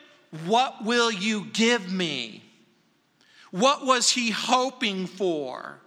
What 0.45 0.83
will 0.83 1.11
you 1.11 1.45
give 1.53 1.91
me? 1.91 2.43
What 3.51 3.85
was 3.85 4.09
he 4.09 4.29
hoping 4.31 5.07
for? 5.07 5.79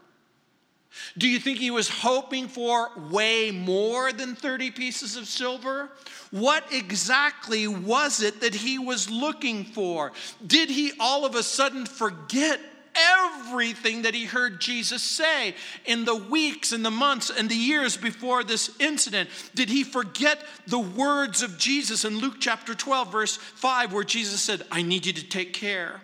Do 1.16 1.28
you 1.28 1.38
think 1.38 1.58
he 1.58 1.70
was 1.70 1.88
hoping 1.88 2.48
for 2.48 2.90
way 3.10 3.50
more 3.50 4.12
than 4.12 4.34
30 4.34 4.70
pieces 4.72 5.16
of 5.16 5.26
silver? 5.26 5.90
What 6.30 6.64
exactly 6.72 7.68
was 7.68 8.22
it 8.22 8.40
that 8.40 8.54
he 8.54 8.78
was 8.78 9.10
looking 9.10 9.64
for? 9.64 10.12
Did 10.44 10.68
he 10.68 10.92
all 10.98 11.24
of 11.24 11.34
a 11.34 11.42
sudden 11.42 11.86
forget 11.86 12.60
everything 12.94 14.02
that 14.02 14.14
he 14.14 14.24
heard 14.24 14.60
Jesus 14.60 15.02
say 15.02 15.54
in 15.84 16.04
the 16.04 16.14
weeks 16.14 16.72
and 16.72 16.84
the 16.84 16.90
months 16.90 17.30
and 17.30 17.48
the 17.48 17.54
years 17.54 17.96
before 17.96 18.44
this 18.44 18.70
incident? 18.80 19.28
Did 19.54 19.68
he 19.68 19.84
forget 19.84 20.42
the 20.66 20.78
words 20.78 21.42
of 21.42 21.58
Jesus 21.58 22.04
in 22.04 22.18
Luke 22.18 22.36
chapter 22.40 22.74
12, 22.74 23.12
verse 23.12 23.36
5, 23.36 23.92
where 23.92 24.04
Jesus 24.04 24.40
said, 24.40 24.62
I 24.70 24.82
need 24.82 25.06
you 25.06 25.12
to 25.12 25.24
take 25.24 25.52
care? 25.52 26.00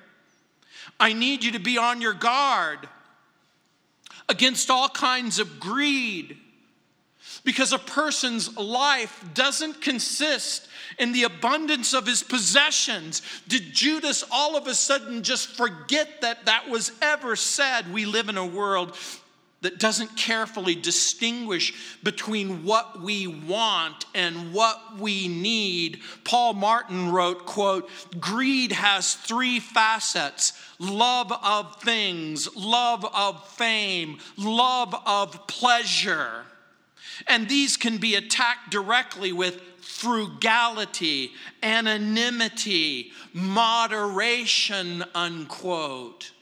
I 0.99 1.13
need 1.13 1.45
you 1.45 1.53
to 1.53 1.59
be 1.59 1.79
on 1.79 2.01
your 2.01 2.15
guard 2.15 2.89
against 4.29 4.71
all 4.71 4.89
kinds 4.89 5.39
of 5.39 5.61
greed. 5.61 6.39
Because 7.47 7.73
a 7.73 7.79
person's 7.79 8.57
life 8.57 9.25
doesn't 9.33 9.81
consist 9.81 10.67
in 10.99 11.13
the 11.13 11.23
abundance 11.23 11.95
of 11.95 12.05
his 12.05 12.25
possessions. 12.25 13.23
Did 13.47 13.73
Judas 13.73 14.25
all 14.33 14.57
of 14.57 14.67
a 14.67 14.75
sudden 14.75 15.23
just 15.23 15.57
forget 15.57 16.23
that 16.23 16.47
that 16.47 16.69
was 16.69 16.91
ever 17.01 17.37
said? 17.37 17.93
We 17.93 18.05
live 18.05 18.29
in 18.29 18.37
a 18.37 18.45
world 18.45 18.97
that 19.61 19.79
doesn't 19.79 20.17
carefully 20.17 20.75
distinguish 20.75 21.73
between 22.03 22.65
what 22.65 23.01
we 23.01 23.29
want 23.29 24.07
and 24.13 24.53
what 24.53 24.99
we 24.99 25.29
need. 25.29 26.01
Paul 26.25 26.53
Martin 26.53 27.13
wrote, 27.13 27.47
quote, 27.47 27.89
greed 28.19 28.73
has 28.73 29.15
three 29.15 29.61
facets: 29.61 30.53
love 30.81 31.33
of 31.33 31.81
things, 31.81 32.55
love 32.57 33.05
of 33.15 33.49
fame, 33.51 34.19
love 34.37 35.01
of 35.07 35.47
pleasure. 35.47 36.45
And 37.27 37.49
these 37.49 37.77
can 37.77 37.99
be 37.99 38.15
attacked 38.15 38.71
directly 38.71 39.33
with 39.33 39.61
frugality, 39.81 41.33
anonymity, 41.63 43.13
moderation, 43.33 45.05
unquote. 45.15 46.33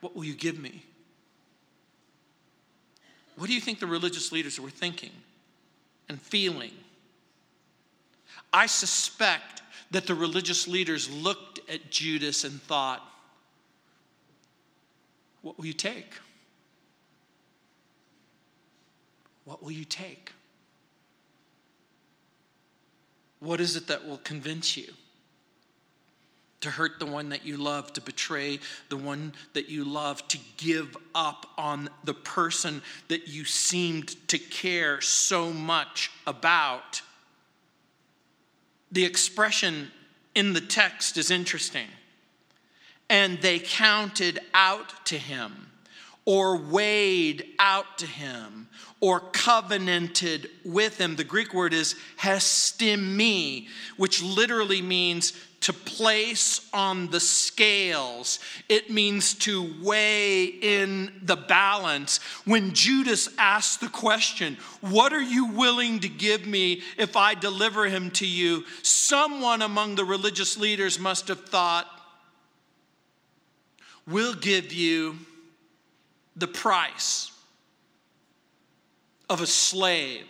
What 0.00 0.14
will 0.14 0.24
you 0.24 0.34
give 0.34 0.58
me? 0.58 0.82
What 3.36 3.46
do 3.46 3.54
you 3.54 3.60
think 3.60 3.80
the 3.80 3.86
religious 3.86 4.32
leaders 4.32 4.60
were 4.60 4.70
thinking 4.70 5.12
and 6.08 6.20
feeling? 6.20 6.72
I 8.52 8.66
suspect 8.66 9.62
that 9.90 10.06
the 10.06 10.14
religious 10.14 10.68
leaders 10.68 11.10
looked 11.10 11.60
at 11.70 11.90
Judas 11.90 12.44
and 12.44 12.60
thought, 12.62 13.02
What 15.42 15.58
will 15.58 15.66
you 15.66 15.72
take? 15.72 16.14
What 19.50 19.64
will 19.64 19.72
you 19.72 19.84
take? 19.84 20.30
What 23.40 23.60
is 23.60 23.74
it 23.74 23.88
that 23.88 24.06
will 24.06 24.18
convince 24.18 24.76
you? 24.76 24.92
To 26.60 26.70
hurt 26.70 27.00
the 27.00 27.06
one 27.06 27.30
that 27.30 27.44
you 27.44 27.56
love, 27.56 27.92
to 27.94 28.00
betray 28.00 28.60
the 28.90 28.96
one 28.96 29.32
that 29.54 29.68
you 29.68 29.84
love, 29.84 30.26
to 30.28 30.38
give 30.56 30.96
up 31.16 31.46
on 31.58 31.90
the 32.04 32.14
person 32.14 32.80
that 33.08 33.26
you 33.26 33.44
seemed 33.44 34.14
to 34.28 34.38
care 34.38 35.00
so 35.00 35.52
much 35.52 36.12
about. 36.28 37.02
The 38.92 39.04
expression 39.04 39.90
in 40.36 40.52
the 40.52 40.60
text 40.60 41.16
is 41.16 41.32
interesting. 41.32 41.88
And 43.08 43.42
they 43.42 43.58
counted 43.58 44.38
out 44.54 45.06
to 45.06 45.18
him, 45.18 45.72
or 46.24 46.56
weighed 46.56 47.46
out 47.58 47.98
to 47.98 48.06
him, 48.06 48.68
or 49.00 49.20
covenanted 49.20 50.50
with 50.64 50.98
him. 50.98 51.16
The 51.16 51.24
Greek 51.24 51.54
word 51.54 51.72
is 51.72 51.96
hestimi, 52.18 53.66
which 53.96 54.22
literally 54.22 54.82
means 54.82 55.32
to 55.60 55.72
place 55.72 56.66
on 56.72 57.10
the 57.10 57.20
scales. 57.20 58.38
It 58.68 58.90
means 58.90 59.34
to 59.34 59.74
weigh 59.82 60.44
in 60.44 61.12
the 61.22 61.36
balance. 61.36 62.18
When 62.44 62.72
Judas 62.72 63.28
asked 63.38 63.80
the 63.80 63.88
question, 63.88 64.56
What 64.80 65.12
are 65.12 65.22
you 65.22 65.46
willing 65.46 66.00
to 66.00 66.08
give 66.08 66.46
me 66.46 66.82
if 66.96 67.16
I 67.16 67.34
deliver 67.34 67.86
him 67.86 68.10
to 68.12 68.26
you? 68.26 68.64
Someone 68.82 69.62
among 69.62 69.94
the 69.94 70.04
religious 70.04 70.56
leaders 70.56 70.98
must 70.98 71.28
have 71.28 71.46
thought, 71.46 71.86
We'll 74.06 74.34
give 74.34 74.72
you 74.72 75.18
the 76.36 76.48
price 76.48 77.30
of 79.30 79.40
a 79.40 79.46
slave. 79.46 80.26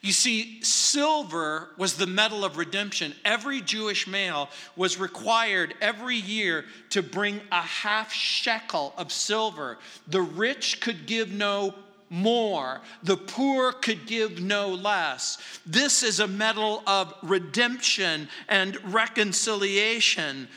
You 0.00 0.12
see, 0.12 0.62
silver 0.62 1.68
was 1.76 1.94
the 1.94 2.06
metal 2.06 2.42
of 2.42 2.56
redemption. 2.56 3.14
Every 3.22 3.60
Jewish 3.60 4.06
male 4.06 4.48
was 4.74 4.98
required 4.98 5.74
every 5.82 6.16
year 6.16 6.64
to 6.88 7.02
bring 7.02 7.42
a 7.52 7.60
half 7.60 8.10
shekel 8.10 8.94
of 8.96 9.12
silver. 9.12 9.78
The 10.08 10.22
rich 10.22 10.80
could 10.80 11.04
give 11.04 11.30
no 11.30 11.74
more, 12.08 12.80
the 13.04 13.18
poor 13.18 13.72
could 13.72 14.06
give 14.06 14.40
no 14.40 14.70
less. 14.70 15.38
This 15.64 16.02
is 16.02 16.18
a 16.18 16.26
metal 16.26 16.82
of 16.86 17.14
redemption 17.22 18.28
and 18.48 18.76
reconciliation. 18.92 20.48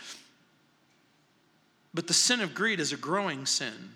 But 1.93 2.07
the 2.07 2.13
sin 2.13 2.39
of 2.39 2.55
greed 2.55 2.79
is 2.79 2.93
a 2.93 2.97
growing 2.97 3.45
sin 3.45 3.91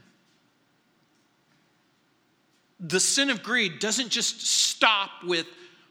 the 2.80 3.00
sin 3.00 3.30
of 3.30 3.44
greed 3.44 3.80
doesn't 3.80 4.10
just 4.10 4.46
stop 4.46 5.10
with, 5.24 5.48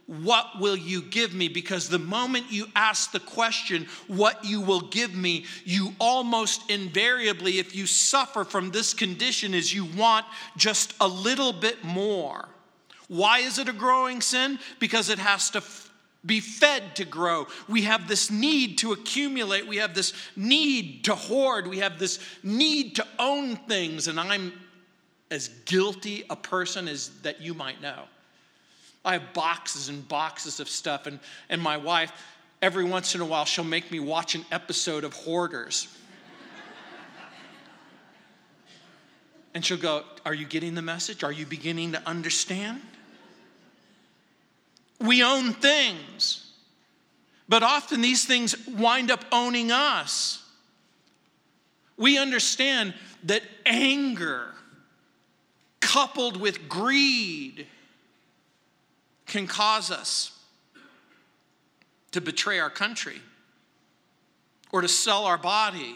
What 0.06 0.60
will 0.60 0.76
you 0.76 1.02
give 1.02 1.34
me? 1.34 1.48
Because 1.48 1.88
the 1.88 1.98
moment 1.98 2.46
you 2.50 2.66
ask 2.76 3.10
the 3.10 3.20
question, 3.20 3.88
What 4.06 4.44
you 4.44 4.60
will 4.60 4.82
give 4.82 5.14
me, 5.14 5.44
you 5.64 5.94
almost 5.98 6.70
invariably, 6.70 7.58
if 7.58 7.74
you 7.74 7.86
suffer 7.86 8.44
from 8.44 8.70
this 8.70 8.94
condition, 8.94 9.54
is 9.54 9.74
you 9.74 9.84
want 9.84 10.26
just 10.56 10.94
a 11.00 11.08
little 11.08 11.52
bit 11.52 11.82
more. 11.82 12.48
Why 13.08 13.38
is 13.40 13.58
it 13.58 13.68
a 13.68 13.72
growing 13.72 14.20
sin? 14.20 14.58
Because 14.78 15.10
it 15.10 15.18
has 15.18 15.50
to 15.50 15.62
be 16.24 16.40
fed 16.40 16.96
to 16.96 17.04
grow. 17.04 17.46
We 17.68 17.82
have 17.82 18.08
this 18.08 18.30
need 18.30 18.78
to 18.78 18.92
accumulate. 18.92 19.66
We 19.66 19.76
have 19.76 19.94
this 19.94 20.12
need 20.34 21.04
to 21.04 21.14
hoard. 21.14 21.68
We 21.68 21.78
have 21.78 21.98
this 21.98 22.18
need 22.42 22.96
to 22.96 23.06
own 23.18 23.56
things. 23.56 24.08
And 24.08 24.18
I'm 24.18 24.52
as 25.30 25.48
guilty 25.64 26.24
a 26.30 26.36
person 26.36 26.88
as 26.88 27.10
that 27.22 27.40
you 27.40 27.54
might 27.54 27.80
know. 27.80 28.04
I 29.04 29.14
have 29.14 29.32
boxes 29.32 29.88
and 29.88 30.06
boxes 30.06 30.60
of 30.60 30.68
stuff, 30.68 31.06
and, 31.06 31.18
and 31.48 31.60
my 31.60 31.76
wife, 31.76 32.12
every 32.60 32.84
once 32.84 33.14
in 33.14 33.20
a 33.20 33.24
while, 33.24 33.44
she'll 33.44 33.64
make 33.64 33.90
me 33.90 34.00
watch 34.00 34.34
an 34.34 34.44
episode 34.50 35.04
of 35.04 35.14
Hoarders. 35.14 35.88
and 39.54 39.64
she'll 39.64 39.76
go, 39.76 40.04
Are 40.24 40.34
you 40.34 40.44
getting 40.44 40.74
the 40.74 40.82
message? 40.82 41.22
Are 41.22 41.32
you 41.32 41.46
beginning 41.46 41.92
to 41.92 42.02
understand? 42.06 42.80
We 45.00 45.22
own 45.22 45.52
things, 45.52 46.52
but 47.48 47.62
often 47.62 48.00
these 48.00 48.24
things 48.24 48.56
wind 48.66 49.10
up 49.10 49.24
owning 49.30 49.70
us. 49.70 50.42
We 51.96 52.18
understand 52.18 52.94
that 53.24 53.42
anger 53.64 54.48
coupled 55.96 56.36
with 56.36 56.68
greed 56.68 57.66
can 59.24 59.46
cause 59.46 59.90
us 59.90 60.30
to 62.10 62.20
betray 62.20 62.58
our 62.58 62.68
country 62.68 63.18
or 64.72 64.82
to 64.82 64.88
sell 64.88 65.24
our 65.24 65.38
body 65.38 65.94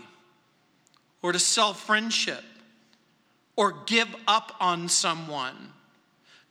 or 1.20 1.32
to 1.32 1.38
sell 1.38 1.74
friendship 1.74 2.42
or 3.56 3.74
give 3.84 4.08
up 4.26 4.56
on 4.58 4.88
someone 4.88 5.70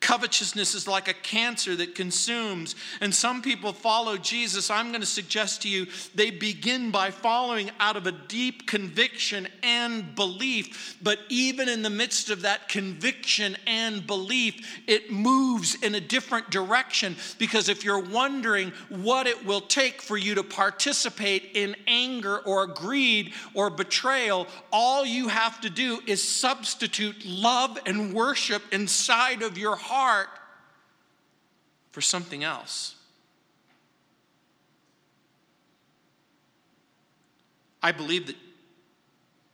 Covetousness 0.01 0.75
is 0.75 0.87
like 0.87 1.09
a 1.09 1.13
cancer 1.13 1.75
that 1.75 1.93
consumes. 1.93 2.75
And 3.01 3.13
some 3.13 3.41
people 3.41 3.73
follow 3.73 4.17
Jesus. 4.17 4.69
I'm 4.69 4.89
going 4.89 5.01
to 5.01 5.05
suggest 5.05 5.63
to 5.63 5.69
you 5.69 5.87
they 6.15 6.31
begin 6.31 6.89
by 6.89 7.11
following 7.11 7.69
out 7.81 7.97
of 7.97 8.07
a 8.07 8.13
deep 8.13 8.65
conviction 8.65 9.47
and 9.61 10.15
belief. 10.15 10.97
But 11.03 11.19
even 11.27 11.67
in 11.67 11.81
the 11.81 11.89
midst 11.89 12.29
of 12.29 12.43
that 12.43 12.69
conviction 12.69 13.57
and 13.67 14.07
belief, 14.07 14.81
it 14.87 15.11
moves 15.11 15.75
in 15.75 15.95
a 15.95 16.01
different 16.01 16.49
direction. 16.49 17.17
Because 17.37 17.67
if 17.67 17.83
you're 17.83 17.99
wondering 17.99 18.71
what 18.87 19.27
it 19.27 19.45
will 19.45 19.61
take 19.61 20.01
for 20.01 20.15
you 20.15 20.33
to 20.35 20.43
participate 20.43 21.51
in 21.55 21.75
anger 21.87 22.39
or 22.39 22.67
greed 22.67 23.33
or 23.53 23.69
betrayal, 23.69 24.47
all 24.71 25.05
you 25.05 25.27
have 25.27 25.59
to 25.59 25.69
do 25.69 25.99
is 26.07 26.25
substitute 26.25 27.25
love 27.25 27.77
and 27.85 28.13
worship 28.13 28.63
inside 28.71 29.41
of 29.41 29.57
your 29.57 29.75
heart 29.75 29.88
heart 29.89 30.29
for 31.91 32.01
something 32.01 32.43
else. 32.43 32.95
I 37.81 37.91
believe 37.91 38.27
that 38.27 38.35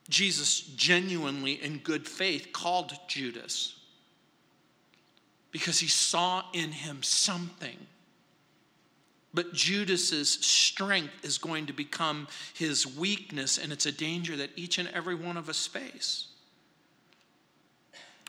Jesus 0.10 0.62
genuinely, 0.62 1.54
in 1.54 1.80
good 1.80 2.08
faith, 2.08 2.50
called 2.52 2.94
Judas 3.08 3.76
because 5.52 5.80
he 5.80 5.88
saw 5.88 6.44
in 6.54 6.72
him 6.72 7.02
something. 7.02 7.78
But 9.34 9.54
Judas's 9.54 10.30
strength 10.30 11.24
is 11.24 11.38
going 11.38 11.68
to 11.68 11.74
become 11.74 12.28
his 12.54 12.86
weakness, 12.86 13.58
and 13.58 13.72
it's 13.72 13.86
a 13.86 13.92
danger 13.92 14.36
that 14.38 14.50
each 14.56 14.78
and 14.78 14.90
every 14.90 15.16
one 15.16 15.38
of 15.38 15.50
us 15.50 15.66
face. 15.66 16.28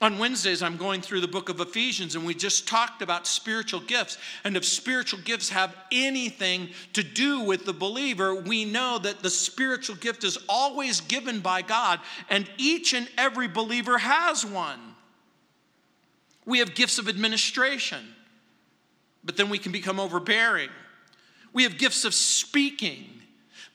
On 0.03 0.19
Wednesdays, 0.19 0.63
I'm 0.63 0.77
going 0.77 1.01
through 1.01 1.23
the 1.23 1.29
book 1.29 1.49
of 1.49 1.59
Ephesians, 1.59 2.17
and 2.17 2.27
we 2.27 2.35
just 2.35 2.69
talked 2.69 3.01
about 3.01 3.27
spiritual 3.27 3.81
gifts. 3.81 4.19
And 4.45 4.55
if 4.55 4.65
spiritual 4.67 5.21
gifts 5.21 5.49
have 5.49 5.75
anything 5.91 6.69
to 6.93 7.03
do 7.03 7.41
with 7.41 7.65
the 7.65 7.73
believer, 7.73 8.35
we 8.35 8.67
know 8.67 8.99
that 8.99 9.21
the 9.23 9.31
spiritual 9.31 9.97
gift 9.97 10.23
is 10.23 10.39
always 10.51 11.01
given 11.01 11.41
by 11.41 11.63
God, 11.63 12.01
and 12.29 12.47
each 12.59 12.93
and 12.93 13.09
every 13.17 13.49
believer 13.49 13.97
has 13.97 14.45
one. 14.45 14.81
We 16.45 16.59
have 16.59 16.75
gifts 16.75 16.99
of 16.99 17.09
administration, 17.09 18.07
but 19.25 19.39
then 19.39 19.49
we 19.49 19.59
can 19.59 19.73
become 19.73 19.99
overbearing. 19.99 20.69
We 21.55 21.63
have 21.63 21.79
gifts 21.79 22.05
of 22.05 22.13
speaking 22.13 23.07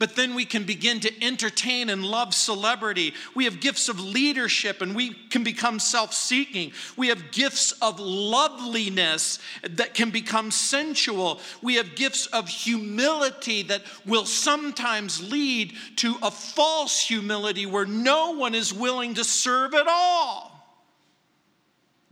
but 0.01 0.15
then 0.15 0.33
we 0.33 0.45
can 0.45 0.63
begin 0.63 0.99
to 0.99 1.23
entertain 1.23 1.87
and 1.87 2.03
love 2.03 2.33
celebrity. 2.33 3.13
We 3.35 3.45
have 3.45 3.59
gifts 3.59 3.87
of 3.87 3.99
leadership 3.99 4.81
and 4.81 4.95
we 4.95 5.13
can 5.13 5.43
become 5.43 5.77
self 5.77 6.11
seeking. 6.11 6.71
We 6.97 7.09
have 7.09 7.31
gifts 7.31 7.71
of 7.83 7.99
loveliness 7.99 9.37
that 9.61 9.93
can 9.93 10.09
become 10.09 10.49
sensual. 10.49 11.39
We 11.61 11.75
have 11.75 11.93
gifts 11.93 12.25
of 12.25 12.49
humility 12.49 13.61
that 13.61 13.83
will 14.03 14.25
sometimes 14.25 15.31
lead 15.31 15.73
to 15.97 16.15
a 16.23 16.31
false 16.31 16.99
humility 16.99 17.67
where 17.67 17.85
no 17.85 18.31
one 18.31 18.55
is 18.55 18.73
willing 18.73 19.13
to 19.13 19.23
serve 19.23 19.75
at 19.75 19.85
all. 19.87 20.65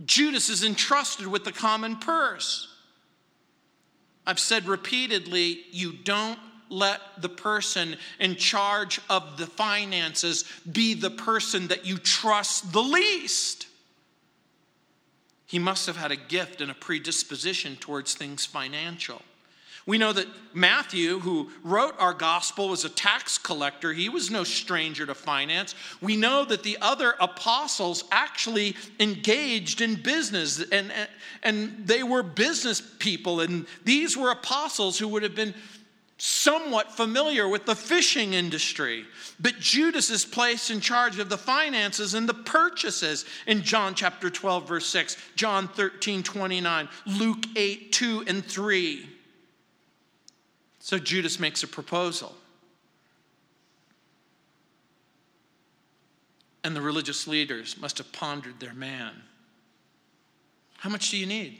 Judas 0.05 0.49
is 0.49 0.63
entrusted 0.63 1.25
with 1.25 1.43
the 1.43 1.51
common 1.51 1.95
purse. 1.95 2.67
I've 4.27 4.39
said 4.39 4.67
repeatedly, 4.67 5.61
you 5.71 5.91
don't 5.91 6.37
let 6.69 7.01
the 7.17 7.29
person 7.29 7.97
in 8.19 8.35
charge 8.35 9.01
of 9.09 9.37
the 9.37 9.47
finances 9.47 10.45
be 10.71 10.93
the 10.93 11.09
person 11.09 11.67
that 11.67 11.85
you 11.85 11.97
trust 11.97 12.71
the 12.71 12.81
least. 12.81 13.67
He 15.45 15.59
must 15.59 15.87
have 15.87 15.97
had 15.97 16.11
a 16.11 16.15
gift 16.15 16.61
and 16.61 16.69
a 16.69 16.75
predisposition 16.75 17.75
towards 17.77 18.13
things 18.13 18.45
financial. 18.45 19.21
We 19.89 19.97
know 19.97 20.13
that 20.13 20.27
Matthew, 20.53 21.17
who 21.17 21.49
wrote 21.63 21.95
our 21.97 22.13
gospel, 22.13 22.69
was 22.69 22.85
a 22.85 22.89
tax 22.89 23.39
collector. 23.39 23.91
He 23.91 24.09
was 24.09 24.29
no 24.29 24.43
stranger 24.43 25.07
to 25.07 25.15
finance. 25.15 25.73
We 25.99 26.15
know 26.15 26.45
that 26.45 26.61
the 26.61 26.77
other 26.79 27.15
apostles 27.19 28.03
actually 28.11 28.75
engaged 28.99 29.81
in 29.81 29.95
business 29.95 30.63
and, 30.71 30.93
and 31.41 31.87
they 31.87 32.03
were 32.03 32.21
business 32.21 32.81
people. 32.99 33.41
And 33.41 33.65
these 33.83 34.15
were 34.15 34.29
apostles 34.29 34.99
who 34.99 35.07
would 35.07 35.23
have 35.23 35.33
been 35.33 35.55
somewhat 36.19 36.91
familiar 36.91 37.47
with 37.47 37.65
the 37.65 37.75
fishing 37.75 38.33
industry. 38.33 39.05
But 39.39 39.59
Judas 39.59 40.09
is 40.09 40.25
placed 40.25 40.69
in 40.69 40.81
charge 40.81 41.17
of 41.17 41.29
the 41.29 41.37
finances 41.37 42.13
and 42.13 42.27
the 42.27 42.33
purchases 42.33 43.25
in 43.47 43.63
John 43.63 43.95
chapter 43.95 44.29
12, 44.29 44.67
verse 44.67 44.85
6, 44.87 45.15
John 45.35 45.69
13, 45.69 46.21
29, 46.21 46.89
Luke 47.05 47.45
8, 47.55 47.91
2 47.93 48.25
and 48.27 48.45
3. 48.45 49.09
So 50.79 50.99
Judas 50.99 51.39
makes 51.39 51.63
a 51.63 51.67
proposal. 51.67 52.35
And 56.65 56.75
the 56.75 56.81
religious 56.81 57.27
leaders 57.27 57.77
must 57.79 57.97
have 57.97 58.11
pondered 58.11 58.59
their 58.59 58.73
man. 58.73 59.13
How 60.79 60.89
much 60.89 61.11
do 61.11 61.17
you 61.17 61.25
need? 61.25 61.57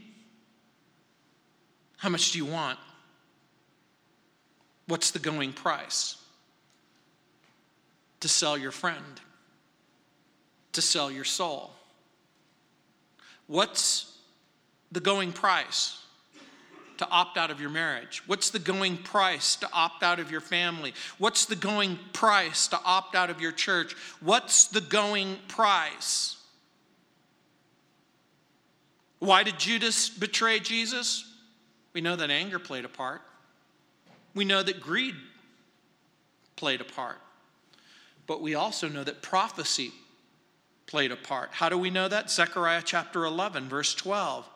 How 1.98 2.10
much 2.10 2.34
do 2.34 2.38
you 2.38 2.46
want? 2.46 2.78
What's 4.90 5.12
the 5.12 5.20
going 5.20 5.54
price? 5.54 6.18
To 8.22 8.28
sell 8.28 8.58
your 8.58 8.72
friend, 8.72 9.22
to 10.74 10.82
sell 10.82 11.12
your 11.12 11.24
soul. 11.24 11.70
What's 13.46 14.18
the 14.92 15.00
going 15.00 15.32
price? 15.32 16.04
To 16.98 17.08
opt 17.08 17.38
out 17.38 17.52
of 17.52 17.62
your 17.62 17.70
marriage? 17.70 18.24
What's 18.26 18.50
the 18.50 18.58
going 18.58 18.98
price 18.98 19.56
to 19.58 19.70
opt 19.72 20.02
out 20.02 20.20
of 20.20 20.32
your 20.32 20.42
family? 20.42 20.96
What's 21.20 21.46
the 21.46 21.56
going 21.56 22.00
price 22.12 22.68
to 22.70 22.80
opt 22.84 23.16
out 23.16 23.30
of 23.30 23.40
your 23.40 23.52
church? 23.52 23.96
What's 24.22 24.66
the 24.66 24.82
going 24.82 25.38
price? 25.48 26.36
Why 29.20 29.44
did 29.44 29.60
Judas 29.60 30.10
betray 30.10 30.60
Jesus? 30.60 31.32
We 31.94 32.02
know 32.02 32.16
that 32.16 32.32
anger 32.32 32.58
played 32.58 32.86
a 32.86 32.90
part. 32.90 33.22
We 34.40 34.46
know 34.46 34.64
that 34.64 34.80
greed 34.80 35.16
played 36.56 36.80
a 36.80 36.86
part, 36.86 37.20
but 38.26 38.42
we 38.42 38.56
also 38.56 38.88
know 38.88 39.04
that 39.04 39.22
prophecy 39.22 39.92
played 40.88 41.12
a 41.12 41.18
part. 41.18 41.50
How 41.52 41.68
do 41.68 41.78
we 41.78 41.90
know 41.90 42.08
that? 42.08 42.32
Zechariah 42.32 42.84
chapter 42.86 43.26
11, 43.26 43.68
verse 43.68 43.94
12. 43.94 44.48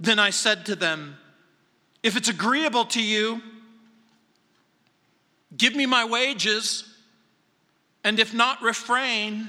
Then 0.00 0.18
I 0.18 0.30
said 0.30 0.64
to 0.64 0.74
them, 0.74 1.18
If 2.02 2.16
it's 2.16 2.30
agreeable 2.30 2.86
to 2.86 3.02
you, 3.02 3.42
give 5.54 5.76
me 5.76 5.84
my 5.84 6.06
wages, 6.06 6.84
and 8.04 8.18
if 8.18 8.32
not, 8.32 8.62
refrain. 8.62 9.48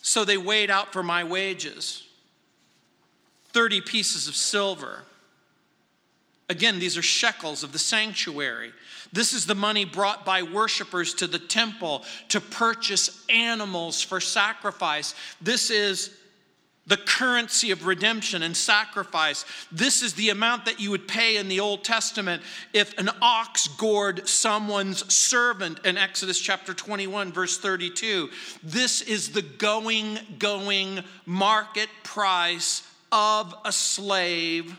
So 0.00 0.24
they 0.24 0.36
weighed 0.36 0.70
out 0.70 0.92
for 0.92 1.02
my 1.02 1.24
wages 1.24 2.04
30 3.48 3.80
pieces 3.80 4.28
of 4.28 4.36
silver. 4.36 5.02
Again, 6.48 6.78
these 6.78 6.98
are 6.98 7.02
shekels 7.02 7.62
of 7.62 7.72
the 7.72 7.78
sanctuary. 7.78 8.72
This 9.12 9.32
is 9.32 9.46
the 9.46 9.54
money 9.54 9.84
brought 9.84 10.26
by 10.26 10.42
worshipers 10.42 11.14
to 11.14 11.26
the 11.26 11.38
temple 11.38 12.04
to 12.28 12.40
purchase 12.40 13.24
animals 13.30 14.02
for 14.02 14.20
sacrifice. 14.20 15.14
This 15.40 15.70
is 15.70 16.10
the 16.86 16.96
currency 16.98 17.70
of 17.70 17.86
redemption 17.86 18.42
and 18.42 18.54
sacrifice. 18.54 19.46
This 19.72 20.02
is 20.02 20.14
the 20.14 20.28
amount 20.28 20.66
that 20.66 20.80
you 20.80 20.90
would 20.90 21.08
pay 21.08 21.36
in 21.36 21.48
the 21.48 21.60
Old 21.60 21.82
Testament 21.82 22.42
if 22.74 22.96
an 22.98 23.08
ox 23.22 23.68
gored 23.68 24.28
someone's 24.28 25.12
servant 25.12 25.80
in 25.86 25.96
Exodus 25.96 26.38
chapter 26.38 26.74
21, 26.74 27.32
verse 27.32 27.56
32. 27.56 28.28
This 28.62 29.00
is 29.00 29.30
the 29.30 29.40
going, 29.40 30.18
going 30.38 31.00
market 31.24 31.88
price 32.02 32.86
of 33.10 33.54
a 33.64 33.72
slave 33.72 34.76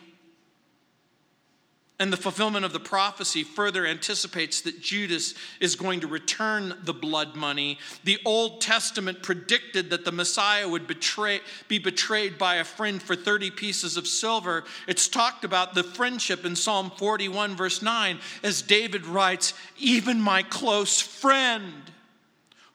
and 1.97 2.11
the 2.11 2.17
fulfillment 2.17 2.65
of 2.65 2.73
the 2.73 2.79
prophecy 2.79 3.43
further 3.43 3.85
anticipates 3.85 4.59
that 4.61 4.81
Judas 4.81 5.33
is 5.61 5.75
going 5.75 6.01
to 6.01 6.07
return 6.07 6.73
the 6.83 6.93
blood 6.93 7.35
money. 7.35 7.79
The 8.03 8.19
Old 8.25 8.59
Testament 8.59 9.23
predicted 9.23 9.89
that 9.89 10.03
the 10.03 10.11
Messiah 10.11 10.67
would 10.67 10.87
betray, 10.87 11.39
be 11.69 11.79
betrayed 11.79 12.37
by 12.37 12.55
a 12.55 12.65
friend 12.65 13.01
for 13.01 13.15
30 13.15 13.49
pieces 13.51 13.95
of 13.95 14.07
silver. 14.07 14.65
It's 14.87 15.07
talked 15.07 15.45
about 15.45 15.73
the 15.73 15.83
friendship 15.83 16.43
in 16.43 16.57
Psalm 16.57 16.91
41, 16.97 17.55
verse 17.55 17.81
9, 17.81 18.19
as 18.43 18.61
David 18.61 19.05
writes, 19.05 19.53
Even 19.77 20.19
my 20.19 20.43
close 20.43 20.99
friend, 20.99 21.73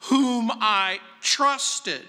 whom 0.05 0.49
I 0.51 0.99
trusted, 1.21 2.05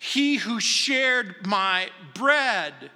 he 0.00 0.36
who 0.36 0.58
shared 0.58 1.46
my 1.46 1.90
bread 2.14 2.90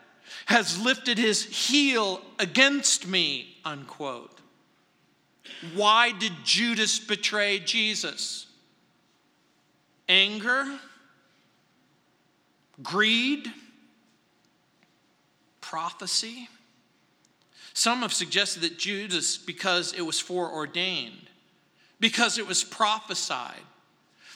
has 0.46 0.82
lifted 0.82 1.18
his 1.18 1.44
heel 1.44 2.20
against 2.38 3.06
me, 3.06 3.56
unquote. 3.64 4.40
Why 5.74 6.12
did 6.12 6.32
Judas 6.44 6.98
betray 6.98 7.58
Jesus? 7.58 8.46
Anger? 10.08 10.78
Greed? 12.82 13.52
Prophecy? 15.60 16.48
Some 17.74 18.00
have 18.00 18.12
suggested 18.12 18.60
that 18.62 18.78
Judas, 18.78 19.38
because 19.38 19.92
it 19.94 20.02
was 20.02 20.20
foreordained, 20.20 21.30
because 22.00 22.38
it 22.38 22.46
was 22.46 22.64
prophesied, 22.64 23.62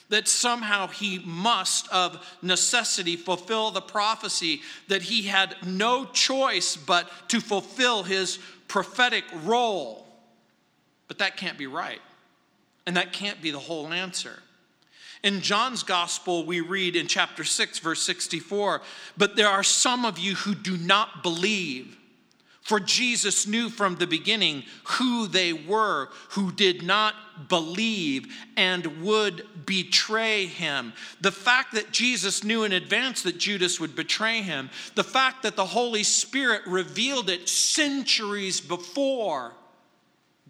that 0.09 0.29
somehow 0.29 0.87
he 0.87 1.19
must, 1.25 1.89
of 1.89 2.25
necessity, 2.43 3.17
fulfill 3.17 3.71
the 3.71 3.81
prophecy, 3.81 4.61
that 4.89 5.03
he 5.03 5.23
had 5.23 5.57
no 5.65 6.05
choice 6.05 6.77
but 6.77 7.11
to 7.29 7.41
fulfill 7.41 8.03
his 8.03 8.39
prophetic 8.69 9.25
role. 9.45 10.07
But 11.09 11.19
that 11.19 11.37
can't 11.37 11.59
be 11.59 11.67
right. 11.67 12.01
And 12.87 12.97
that 12.97 13.13
can't 13.13 13.43
be 13.43 13.51
the 13.51 13.59
whole 13.59 13.93
answer. 13.93 14.43
In 15.23 15.41
John's 15.41 15.83
gospel, 15.83 16.47
we 16.47 16.61
read 16.61 16.95
in 16.95 17.09
chapter 17.09 17.43
6, 17.43 17.79
verse 17.81 18.03
64 18.03 18.83
But 19.17 19.35
there 19.35 19.49
are 19.49 19.63
some 19.63 20.05
of 20.05 20.19
you 20.19 20.35
who 20.35 20.55
do 20.55 20.77
not 20.77 21.23
believe. 21.23 21.97
For 22.67 22.81
Jesus 22.81 23.47
knew 23.47 23.71
from 23.71 23.95
the 23.95 24.09
beginning 24.09 24.65
who 24.83 25.29
they 25.29 25.53
were 25.53 26.09
who 26.31 26.51
did 26.51 26.83
not 26.83 27.15
believe 27.49 28.27
and 28.57 29.05
would 29.05 29.47
betray 29.67 30.47
him. 30.47 30.93
The 31.21 31.31
fact 31.31 31.75
that 31.75 31.93
Jesus 31.93 32.43
knew 32.43 32.65
in 32.65 32.73
advance 32.73 33.23
that 33.23 33.39
Judas 33.39 33.79
would 33.79 33.95
betray 33.95 34.43
him, 34.43 34.69
the 34.97 35.05
fact 35.05 35.45
that 35.45 35.55
the 35.55 35.65
Holy 35.65 36.03
Spirit 36.03 36.63
revealed 36.67 37.31
it 37.31 37.49
centuries 37.49 38.61
before, 38.61 39.53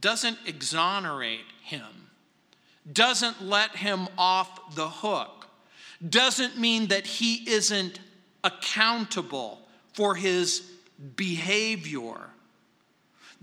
doesn't 0.01 0.39
exonerate 0.47 1.45
him, 1.65 2.09
doesn't 2.91 3.43
let 3.43 3.77
him 3.77 4.09
off 4.17 4.75
the 4.75 4.89
hook, 4.89 5.49
doesn't 6.09 6.59
mean 6.59 6.87
that 6.87 7.07
he 7.07 7.47
isn't 7.47 8.01
accountable 8.43 9.61
for 9.93 10.15
his 10.15 10.73
behavior. 11.17 12.31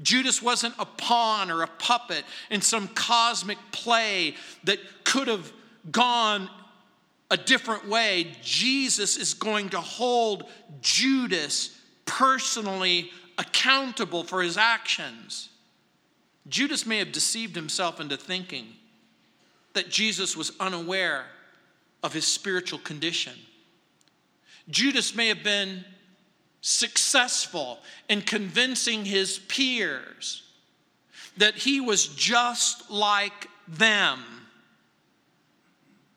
Judas 0.01 0.41
wasn't 0.41 0.73
a 0.79 0.85
pawn 0.85 1.51
or 1.51 1.61
a 1.61 1.67
puppet 1.67 2.25
in 2.49 2.61
some 2.61 2.87
cosmic 2.89 3.57
play 3.71 4.35
that 4.63 4.79
could 5.03 5.27
have 5.27 5.51
gone 5.91 6.49
a 7.29 7.37
different 7.37 7.87
way. 7.87 8.31
Jesus 8.41 9.17
is 9.17 9.33
going 9.33 9.69
to 9.69 9.79
hold 9.79 10.49
Judas 10.81 11.79
personally 12.05 13.11
accountable 13.37 14.23
for 14.23 14.41
his 14.41 14.57
actions. 14.57 15.49
Judas 16.47 16.85
may 16.85 16.97
have 16.97 17.11
deceived 17.11 17.55
himself 17.55 17.99
into 17.99 18.17
thinking 18.17 18.67
that 19.73 19.89
Jesus 19.89 20.35
was 20.35 20.51
unaware 20.59 21.25
of 22.03 22.13
his 22.13 22.27
spiritual 22.27 22.79
condition. 22.79 23.33
Judas 24.69 25.15
may 25.15 25.27
have 25.27 25.43
been 25.43 25.83
successful 26.63 27.77
in 28.07 28.21
convincing 28.21 29.03
his 29.03 29.37
peers 29.37 30.43
that 31.37 31.55
he 31.55 31.81
was 31.81 32.07
just 32.07 32.89
like 32.89 33.49
them. 33.67 34.23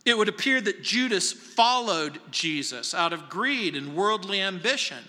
It 0.04 0.16
would 0.16 0.28
appear 0.28 0.60
that 0.60 0.84
Judas 0.84 1.32
followed 1.32 2.20
Jesus 2.30 2.94
out 2.94 3.12
of 3.12 3.28
greed 3.28 3.74
and 3.74 3.96
worldly 3.96 4.40
ambition. 4.40 5.02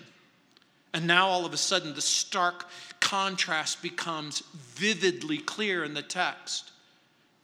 And 0.92 1.06
now 1.06 1.28
all 1.28 1.46
of 1.46 1.52
a 1.52 1.58
sudden, 1.58 1.94
the 1.94 2.00
stark 2.00 2.66
contrast 2.98 3.80
becomes 3.80 4.40
vividly 4.74 5.38
clear 5.38 5.84
in 5.84 5.94
the 5.94 6.02
text. 6.02 6.72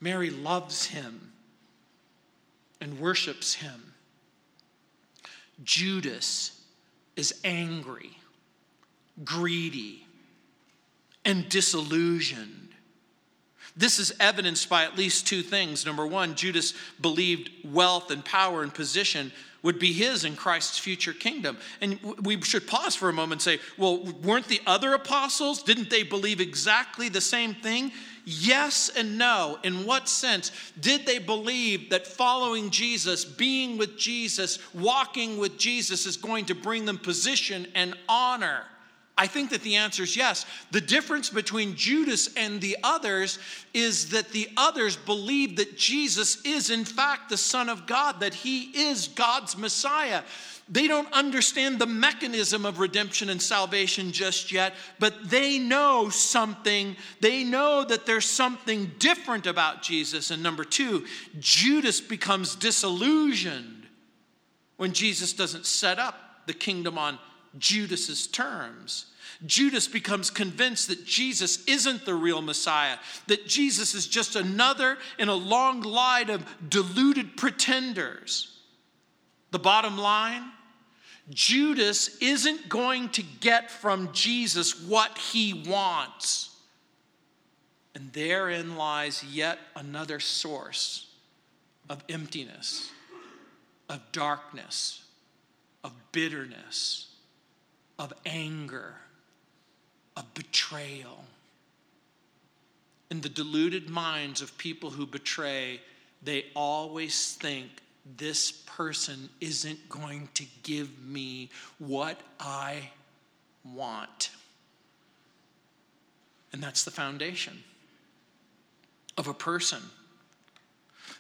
Mary 0.00 0.30
loves 0.30 0.86
him 0.86 1.30
and 2.80 2.98
worships 2.98 3.54
him. 3.54 3.92
Judas 5.62 6.53
is 7.16 7.34
angry, 7.44 8.16
greedy, 9.24 10.06
and 11.24 11.48
disillusioned. 11.48 12.70
This 13.76 13.98
is 13.98 14.14
evidenced 14.20 14.68
by 14.68 14.84
at 14.84 14.96
least 14.96 15.26
two 15.26 15.42
things. 15.42 15.84
Number 15.84 16.06
one, 16.06 16.36
Judas 16.36 16.74
believed 17.00 17.50
wealth 17.64 18.10
and 18.10 18.24
power 18.24 18.62
and 18.62 18.72
position 18.72 19.32
would 19.64 19.78
be 19.78 19.92
his 19.92 20.24
in 20.24 20.36
Christ's 20.36 20.78
future 20.78 21.14
kingdom. 21.14 21.56
And 21.80 21.98
we 22.22 22.40
should 22.42 22.66
pause 22.68 22.94
for 22.94 23.08
a 23.08 23.12
moment 23.12 23.46
and 23.46 23.56
say, 23.56 23.62
well, 23.78 24.04
weren't 24.22 24.46
the 24.46 24.60
other 24.66 24.92
apostles, 24.92 25.62
didn't 25.62 25.90
they 25.90 26.02
believe 26.02 26.40
exactly 26.40 27.08
the 27.08 27.22
same 27.22 27.54
thing? 27.54 27.90
Yes 28.24 28.90
and 28.96 29.18
no. 29.18 29.58
In 29.64 29.84
what 29.84 30.08
sense? 30.08 30.50
Did 30.80 31.04
they 31.04 31.18
believe 31.18 31.90
that 31.90 32.06
following 32.06 32.70
Jesus, 32.70 33.24
being 33.24 33.76
with 33.76 33.98
Jesus, 33.98 34.58
walking 34.74 35.38
with 35.38 35.58
Jesus 35.58 36.06
is 36.06 36.16
going 36.16 36.46
to 36.46 36.54
bring 36.54 36.86
them 36.86 36.98
position 36.98 37.66
and 37.74 37.94
honor? 38.08 38.64
I 39.16 39.28
think 39.28 39.50
that 39.50 39.62
the 39.62 39.76
answer 39.76 40.02
is 40.02 40.16
yes. 40.16 40.44
The 40.72 40.80
difference 40.80 41.30
between 41.30 41.76
Judas 41.76 42.34
and 42.36 42.60
the 42.60 42.76
others 42.82 43.38
is 43.72 44.10
that 44.10 44.30
the 44.30 44.48
others 44.56 44.96
believe 44.96 45.56
that 45.56 45.78
Jesus 45.78 46.44
is, 46.44 46.70
in 46.70 46.84
fact, 46.84 47.28
the 47.28 47.36
Son 47.36 47.68
of 47.68 47.86
God, 47.86 48.18
that 48.20 48.34
he 48.34 48.62
is 48.88 49.06
God's 49.06 49.56
Messiah. 49.56 50.22
They 50.68 50.88
don't 50.88 51.12
understand 51.12 51.78
the 51.78 51.86
mechanism 51.86 52.64
of 52.64 52.78
redemption 52.78 53.28
and 53.28 53.40
salvation 53.40 54.12
just 54.12 54.50
yet, 54.50 54.74
but 54.98 55.28
they 55.28 55.58
know 55.58 56.08
something. 56.08 56.96
They 57.20 57.44
know 57.44 57.84
that 57.84 58.06
there's 58.06 58.28
something 58.28 58.92
different 58.98 59.46
about 59.46 59.82
Jesus. 59.82 60.30
And 60.30 60.42
number 60.42 60.64
two, 60.64 61.04
Judas 61.38 62.00
becomes 62.00 62.54
disillusioned 62.54 63.86
when 64.78 64.92
Jesus 64.92 65.34
doesn't 65.34 65.66
set 65.66 65.98
up 65.98 66.16
the 66.46 66.54
kingdom 66.54 66.96
on 66.96 67.18
Judas's 67.58 68.26
terms. 68.26 69.06
Judas 69.44 69.86
becomes 69.86 70.30
convinced 70.30 70.88
that 70.88 71.04
Jesus 71.04 71.62
isn't 71.66 72.06
the 72.06 72.14
real 72.14 72.40
Messiah, 72.40 72.96
that 73.26 73.46
Jesus 73.46 73.94
is 73.94 74.06
just 74.06 74.34
another 74.34 74.96
in 75.18 75.28
a 75.28 75.34
long 75.34 75.82
line 75.82 76.30
of 76.30 76.46
deluded 76.70 77.36
pretenders. 77.36 78.53
The 79.54 79.60
bottom 79.60 79.96
line 79.96 80.50
Judas 81.30 82.18
isn't 82.20 82.68
going 82.68 83.10
to 83.10 83.22
get 83.22 83.70
from 83.70 84.12
Jesus 84.12 84.82
what 84.82 85.16
he 85.16 85.54
wants. 85.68 86.56
And 87.94 88.12
therein 88.12 88.74
lies 88.74 89.22
yet 89.22 89.60
another 89.76 90.18
source 90.18 91.06
of 91.88 92.02
emptiness, 92.08 92.90
of 93.88 94.00
darkness, 94.10 95.04
of 95.84 95.92
bitterness, 96.10 97.14
of 97.96 98.12
anger, 98.26 98.96
of 100.16 100.34
betrayal. 100.34 101.26
In 103.08 103.20
the 103.20 103.28
deluded 103.28 103.88
minds 103.88 104.42
of 104.42 104.58
people 104.58 104.90
who 104.90 105.06
betray, 105.06 105.80
they 106.24 106.46
always 106.56 107.36
think 107.36 107.70
this 108.16 108.52
person 108.52 109.28
isn't 109.40 109.88
going 109.88 110.28
to 110.34 110.44
give 110.62 111.02
me 111.02 111.50
what 111.78 112.20
I 112.38 112.90
want. 113.64 114.30
And 116.52 116.62
that's 116.62 116.84
the 116.84 116.90
foundation 116.90 117.64
of 119.16 119.26
a 119.26 119.34
person 119.34 119.80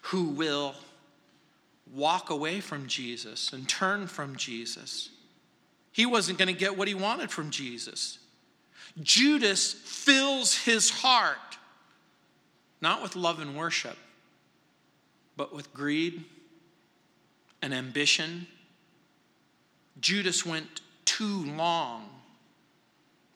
who 0.02 0.24
will 0.24 0.74
walk 1.92 2.30
away 2.30 2.60
from 2.60 2.86
Jesus 2.86 3.52
and 3.52 3.68
turn 3.68 4.06
from 4.06 4.36
Jesus. 4.36 5.10
He 5.92 6.06
wasn't 6.06 6.38
going 6.38 6.48
to 6.48 6.58
get 6.58 6.76
what 6.76 6.88
he 6.88 6.94
wanted 6.94 7.30
from 7.30 7.50
Jesus. 7.50 8.18
Judas 9.02 9.72
fills 9.72 10.54
his 10.54 10.90
heart 10.90 11.38
not 12.80 13.02
with 13.02 13.16
love 13.16 13.40
and 13.40 13.56
worship, 13.56 13.96
but 15.36 15.54
with 15.54 15.72
greed 15.72 16.24
and 17.64 17.72
ambition. 17.72 18.46
Judas 19.98 20.44
went 20.44 20.82
too 21.06 21.46
long 21.56 22.04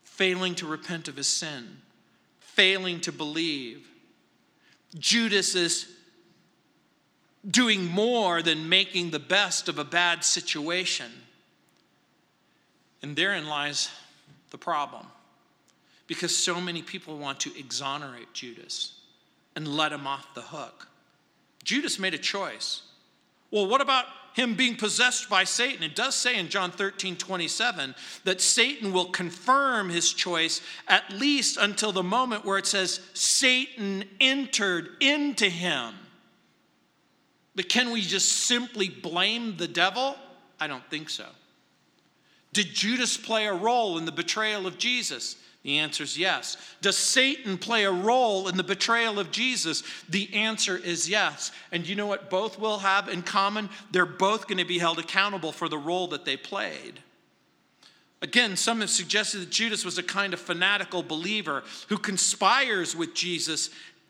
failing 0.04 0.54
to 0.56 0.66
repent 0.66 1.08
of 1.08 1.16
his 1.16 1.28
sin, 1.28 1.78
failing 2.38 3.00
to 3.00 3.10
believe. 3.10 3.88
Judas 4.98 5.54
is 5.54 5.88
doing 7.48 7.86
more 7.86 8.42
than 8.42 8.68
making 8.68 9.10
the 9.10 9.18
best 9.18 9.68
of 9.68 9.78
a 9.78 9.84
bad 9.84 10.24
situation. 10.24 11.10
And 13.00 13.16
therein 13.16 13.46
lies 13.46 13.88
the 14.50 14.58
problem. 14.58 15.06
Because 16.06 16.36
so 16.36 16.60
many 16.60 16.82
people 16.82 17.16
want 17.16 17.40
to 17.40 17.58
exonerate 17.58 18.32
Judas 18.34 18.98
and 19.56 19.68
let 19.68 19.92
him 19.92 20.06
off 20.06 20.34
the 20.34 20.42
hook. 20.42 20.88
Judas 21.64 21.98
made 21.98 22.14
a 22.14 22.18
choice. 22.18 22.82
Well, 23.50 23.66
what 23.66 23.80
about 23.80 24.06
him 24.34 24.54
being 24.54 24.76
possessed 24.76 25.28
by 25.28 25.44
Satan, 25.44 25.82
it 25.82 25.96
does 25.96 26.14
say 26.14 26.38
in 26.38 26.48
John 26.48 26.70
13, 26.70 27.16
27, 27.16 27.94
that 28.24 28.40
Satan 28.40 28.92
will 28.92 29.06
confirm 29.06 29.88
his 29.88 30.12
choice 30.12 30.60
at 30.86 31.10
least 31.12 31.56
until 31.60 31.92
the 31.92 32.02
moment 32.02 32.44
where 32.44 32.58
it 32.58 32.66
says 32.66 33.00
Satan 33.14 34.04
entered 34.20 34.90
into 35.00 35.48
him. 35.48 35.94
But 37.54 37.68
can 37.68 37.90
we 37.90 38.02
just 38.02 38.30
simply 38.46 38.88
blame 38.88 39.56
the 39.56 39.66
devil? 39.66 40.16
I 40.60 40.68
don't 40.68 40.88
think 40.88 41.10
so. 41.10 41.26
Did 42.52 42.74
Judas 42.74 43.16
play 43.16 43.46
a 43.46 43.52
role 43.52 43.98
in 43.98 44.04
the 44.04 44.12
betrayal 44.12 44.66
of 44.66 44.78
Jesus? 44.78 45.36
The 45.68 45.80
answer 45.80 46.02
is 46.02 46.16
yes. 46.16 46.56
Does 46.80 46.96
Satan 46.96 47.58
play 47.58 47.84
a 47.84 47.92
role 47.92 48.48
in 48.48 48.56
the 48.56 48.62
betrayal 48.62 49.18
of 49.18 49.30
Jesus? 49.30 49.82
The 50.08 50.32
answer 50.32 50.78
is 50.78 51.10
yes. 51.10 51.52
And 51.70 51.86
you 51.86 51.94
know 51.94 52.06
what 52.06 52.30
both 52.30 52.58
will 52.58 52.78
have 52.78 53.06
in 53.10 53.20
common? 53.20 53.68
They're 53.90 54.06
both 54.06 54.48
going 54.48 54.56
to 54.56 54.64
be 54.64 54.78
held 54.78 54.98
accountable 54.98 55.52
for 55.52 55.68
the 55.68 55.76
role 55.76 56.06
that 56.08 56.24
they 56.24 56.38
played. 56.38 57.00
Again, 58.22 58.56
some 58.56 58.80
have 58.80 58.88
suggested 58.88 59.40
that 59.40 59.50
Judas 59.50 59.84
was 59.84 59.98
a 59.98 60.02
kind 60.02 60.32
of 60.32 60.40
fanatical 60.40 61.02
believer 61.02 61.62
who 61.90 61.98
conspires 61.98 62.96
with 62.96 63.12
Jesus 63.12 63.68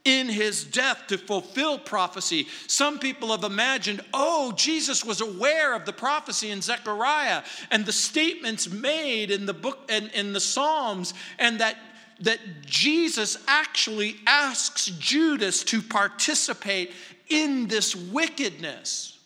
in 0.08 0.26
his 0.26 0.64
death 0.64 1.06
to 1.08 1.18
fulfill 1.18 1.78
prophecy. 1.78 2.46
Some 2.66 2.98
people 2.98 3.30
have 3.30 3.44
imagined, 3.44 4.00
oh, 4.14 4.52
Jesus 4.52 5.04
was 5.04 5.20
aware 5.20 5.74
of 5.74 5.84
the 5.84 5.92
prophecy 5.92 6.50
in 6.50 6.62
Zechariah 6.62 7.42
and 7.70 7.84
the 7.84 7.92
statements 7.92 8.70
made 8.70 9.30
in 9.30 9.44
the 9.44 9.52
book 9.52 9.80
and 9.90 10.10
in 10.12 10.32
the 10.32 10.40
Psalms, 10.40 11.12
and 11.38 11.60
that, 11.60 11.76
that 12.20 12.38
Jesus 12.64 13.36
actually 13.46 14.16
asks 14.26 14.86
Judas 14.86 15.62
to 15.64 15.82
participate 15.82 16.92
in 17.28 17.66
this 17.68 17.94
wickedness. 17.94 19.18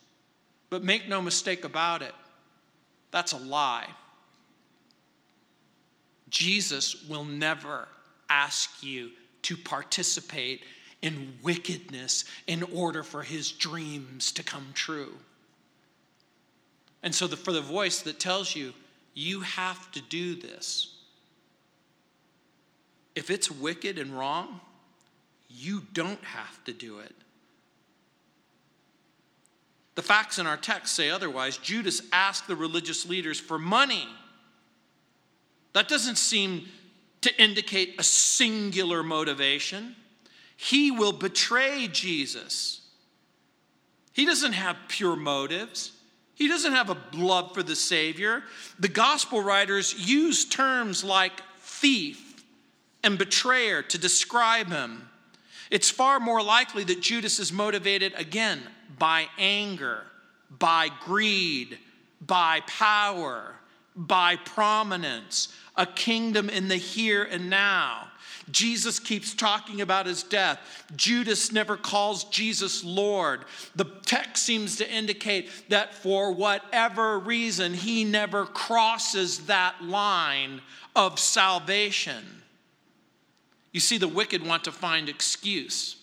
But 0.68 0.82
make 0.82 1.08
no 1.08 1.22
mistake 1.22 1.64
about 1.64 2.02
it, 2.02 2.14
that's 3.12 3.32
a 3.32 3.38
lie. 3.38 3.86
Jesus 6.28 7.04
will 7.04 7.24
never 7.24 7.86
ask 8.28 8.82
you 8.82 9.10
to 9.42 9.56
participate 9.56 10.62
in 11.02 11.34
wickedness 11.42 12.24
in 12.46 12.62
order 12.62 13.02
for 13.02 13.22
his 13.22 13.50
dreams 13.50 14.32
to 14.32 14.42
come 14.42 14.68
true. 14.74 15.12
And 17.02 17.14
so, 17.14 17.26
the, 17.26 17.36
for 17.36 17.52
the 17.52 17.60
voice 17.60 18.02
that 18.02 18.20
tells 18.20 18.54
you, 18.54 18.72
you 19.14 19.40
have 19.40 19.90
to 19.92 20.00
do 20.00 20.34
this, 20.36 20.94
if 23.14 23.28
it's 23.30 23.50
wicked 23.50 23.98
and 23.98 24.16
wrong, 24.16 24.60
you 25.50 25.82
don't 25.92 26.22
have 26.24 26.64
to 26.64 26.72
do 26.72 27.00
it. 27.00 27.14
The 29.94 30.02
facts 30.02 30.38
in 30.38 30.46
our 30.46 30.56
text 30.56 30.94
say 30.94 31.10
otherwise. 31.10 31.58
Judas 31.58 32.00
asked 32.12 32.46
the 32.46 32.56
religious 32.56 33.06
leaders 33.06 33.38
for 33.38 33.58
money. 33.58 34.08
That 35.74 35.88
doesn't 35.88 36.16
seem 36.16 36.66
to 37.22 37.42
indicate 37.42 37.94
a 37.98 38.04
singular 38.04 39.02
motivation. 39.02 39.96
He 40.56 40.90
will 40.90 41.12
betray 41.12 41.88
Jesus. 41.88 42.80
He 44.12 44.26
doesn't 44.26 44.52
have 44.52 44.76
pure 44.88 45.16
motives. 45.16 45.92
He 46.34 46.48
doesn't 46.48 46.72
have 46.72 46.90
a 46.90 46.96
love 47.14 47.54
for 47.54 47.62
the 47.62 47.76
Savior. 47.76 48.42
The 48.78 48.88
gospel 48.88 49.40
writers 49.40 49.94
use 50.08 50.44
terms 50.44 51.02
like 51.02 51.40
thief 51.60 52.44
and 53.02 53.18
betrayer 53.18 53.82
to 53.82 53.98
describe 53.98 54.68
him. 54.68 55.08
It's 55.70 55.90
far 55.90 56.20
more 56.20 56.42
likely 56.42 56.84
that 56.84 57.00
Judas 57.00 57.38
is 57.38 57.52
motivated 57.52 58.12
again 58.16 58.60
by 58.98 59.26
anger, 59.38 60.02
by 60.50 60.90
greed, 61.00 61.78
by 62.20 62.60
power, 62.66 63.54
by 63.96 64.36
prominence, 64.36 65.48
a 65.76 65.86
kingdom 65.86 66.48
in 66.50 66.68
the 66.68 66.76
here 66.76 67.22
and 67.24 67.48
now. 67.48 68.08
Jesus 68.50 68.98
keeps 68.98 69.34
talking 69.34 69.80
about 69.80 70.06
his 70.06 70.22
death. 70.22 70.58
Judas 70.96 71.52
never 71.52 71.76
calls 71.76 72.24
Jesus 72.24 72.82
Lord. 72.82 73.44
The 73.76 73.84
text 74.04 74.44
seems 74.44 74.76
to 74.76 74.90
indicate 74.90 75.48
that 75.68 75.94
for 75.94 76.32
whatever 76.32 77.18
reason, 77.18 77.72
he 77.72 78.04
never 78.04 78.44
crosses 78.44 79.46
that 79.46 79.82
line 79.82 80.60
of 80.96 81.18
salvation. 81.18 82.24
You 83.72 83.80
see, 83.80 83.96
the 83.96 84.08
wicked 84.08 84.44
want 84.44 84.64
to 84.64 84.72
find 84.72 85.08
excuse 85.08 85.96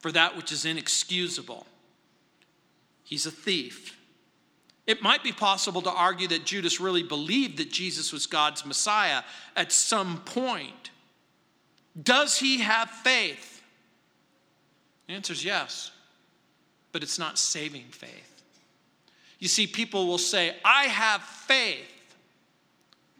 for 0.00 0.12
that 0.12 0.36
which 0.36 0.52
is 0.52 0.64
inexcusable. 0.64 1.66
He's 3.04 3.24
a 3.24 3.30
thief. 3.30 3.96
It 4.86 5.02
might 5.02 5.22
be 5.22 5.32
possible 5.32 5.82
to 5.82 5.90
argue 5.90 6.28
that 6.28 6.44
Judas 6.44 6.80
really 6.80 7.02
believed 7.02 7.58
that 7.58 7.70
Jesus 7.70 8.12
was 8.12 8.26
God's 8.26 8.66
Messiah 8.66 9.22
at 9.54 9.70
some 9.70 10.18
point. 10.24 10.90
Does 12.00 12.38
he 12.38 12.58
have 12.58 12.90
faith? 12.90 13.62
The 15.06 15.14
answer 15.14 15.32
is 15.32 15.44
yes, 15.44 15.92
but 16.90 17.02
it's 17.02 17.18
not 17.18 17.38
saving 17.38 17.86
faith. 17.90 18.42
You 19.38 19.48
see, 19.48 19.66
people 19.66 20.06
will 20.06 20.18
say, 20.18 20.56
I 20.64 20.84
have 20.84 21.22
faith 21.22 21.91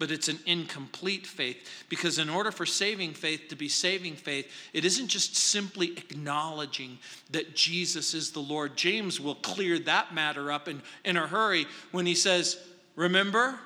but 0.03 0.11
it's 0.11 0.27
an 0.27 0.41
incomplete 0.47 1.29
faith 1.29 1.85
because 1.89 2.19
in 2.19 2.29
order 2.29 2.51
for 2.51 2.67
saving 2.67 3.13
faith 3.13 3.43
to 3.49 3.55
be 3.55 3.69
saving 3.69 4.17
faith 4.17 4.51
it 4.73 4.85
isn't 4.85 5.07
just 5.07 5.37
simply 5.37 5.93
acknowledging 5.97 6.99
that 7.31 7.55
jesus 7.55 8.13
is 8.13 8.33
the 8.33 8.41
lord. 8.41 8.77
James 8.77 9.21
will 9.21 9.37
clear 9.37 9.79
that 9.79 10.13
matter 10.13 10.51
up 10.51 10.67
in, 10.67 10.83
in 11.05 11.17
a 11.17 11.25
hurry 11.25 11.67
when 11.93 12.05
he 12.05 12.17
says 12.17 12.59
remember 12.97 13.61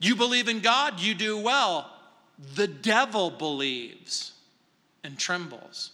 you 0.00 0.16
believe 0.16 0.48
in 0.48 0.58
god 0.58 0.98
you 0.98 1.14
do 1.14 1.38
well. 1.38 1.92
The 2.56 2.66
devil 2.66 3.30
believes 3.30 4.32
and 5.04 5.16
trembles 5.16 5.92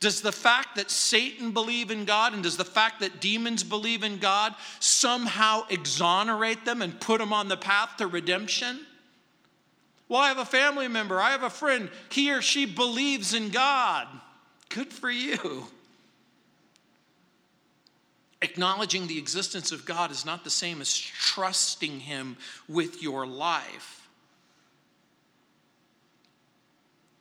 does 0.00 0.20
the 0.20 0.32
fact 0.32 0.76
that 0.76 0.90
Satan 0.90 1.52
believe 1.52 1.90
in 1.90 2.04
God 2.04 2.34
and 2.34 2.42
does 2.42 2.56
the 2.56 2.64
fact 2.64 3.00
that 3.00 3.20
demons 3.20 3.64
believe 3.64 4.02
in 4.02 4.18
God 4.18 4.54
somehow 4.78 5.64
exonerate 5.70 6.64
them 6.64 6.82
and 6.82 7.00
put 7.00 7.18
them 7.18 7.32
on 7.32 7.48
the 7.48 7.56
path 7.56 7.96
to 7.98 8.06
redemption? 8.06 8.80
Well, 10.08 10.20
I 10.20 10.28
have 10.28 10.38
a 10.38 10.44
family 10.44 10.88
member, 10.88 11.20
I 11.20 11.30
have 11.30 11.42
a 11.42 11.50
friend, 11.50 11.90
he 12.10 12.32
or 12.32 12.42
she 12.42 12.66
believes 12.66 13.34
in 13.34 13.50
God. 13.50 14.06
Good 14.68 14.92
for 14.92 15.10
you. 15.10 15.66
Acknowledging 18.42 19.06
the 19.06 19.18
existence 19.18 19.72
of 19.72 19.86
God 19.86 20.10
is 20.10 20.26
not 20.26 20.44
the 20.44 20.50
same 20.50 20.80
as 20.80 20.96
trusting 20.96 22.00
Him 22.00 22.36
with 22.68 23.02
your 23.02 23.26
life. 23.26 24.08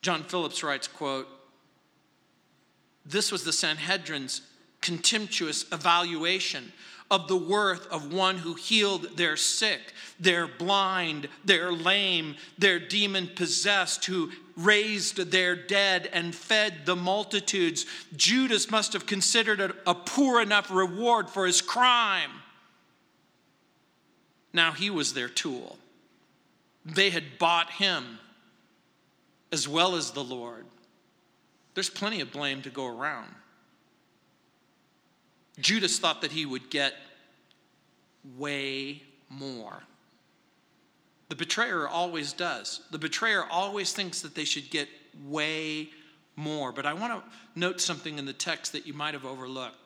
John 0.02 0.24
Phillips 0.24 0.62
writes, 0.62 0.88
quote, 0.88 1.28
this 3.06 3.32
was 3.32 3.44
the 3.44 3.54
Sanhedrin's 3.54 4.42
contemptuous 4.82 5.66
evaluation 5.72 6.72
of 7.12 7.28
the 7.28 7.38
worth 7.38 7.88
of 7.88 8.12
one 8.12 8.38
who 8.38 8.56
healed 8.56 9.16
their 9.16 9.38
sick, 9.38 9.94
their 10.20 10.48
blind, 10.48 11.28
their 11.44 11.72
lame, 11.72 12.36
their 12.58 12.80
demon 12.80 13.30
possessed, 13.36 14.06
who 14.06 14.32
raised 14.58 15.18
their 15.32 15.56
dead 15.56 16.10
and 16.14 16.34
fed 16.34 16.86
the 16.86 16.96
multitudes. 16.96 17.86
Judas 18.16 18.72
must 18.72 18.94
have 18.94 19.06
considered 19.06 19.60
it 19.60 19.72
a 19.86 19.94
poor 19.94 20.42
enough 20.42 20.72
reward 20.72 21.30
for 21.30 21.46
his 21.46 21.62
crime. 21.62 22.32
Now 24.52 24.72
he 24.72 24.90
was 24.90 25.14
their 25.14 25.30
tool. 25.30 25.78
They 26.86 27.10
had 27.12 27.38
bought 27.38 27.72
him 27.72 28.20
as 29.52 29.68
well 29.68 29.96
as 29.96 30.12
the 30.12 30.24
Lord. 30.24 30.66
There's 31.76 31.90
plenty 31.90 32.22
of 32.22 32.32
blame 32.32 32.62
to 32.64 32.70
go 32.70 32.88
around. 32.88 33.28
Judas 35.60 36.00
thought 36.00 36.22
that 36.22 36.32
he 36.32 36.46
would 36.46 36.70
get 36.70 36.94
way 38.38 39.04
more. 39.30 39.84
The 41.30 41.36
betrayer 41.36 41.88
always 41.88 42.34
does. 42.34 42.82
The 42.92 42.98
betrayer 42.98 43.46
always 43.46 43.94
thinks 43.94 44.22
that 44.22 44.36
they 44.36 44.46
should 44.46 44.70
get 44.70 44.88
way 45.26 45.90
more. 46.36 46.72
But 46.72 46.86
I 46.86 46.94
want 46.94 47.14
to 47.14 47.24
note 47.60 47.82
something 47.82 48.18
in 48.18 48.26
the 48.26 48.34
text 48.34 48.72
that 48.72 48.88
you 48.88 48.94
might 48.94 49.14
have 49.14 49.26
overlooked. 49.26 49.78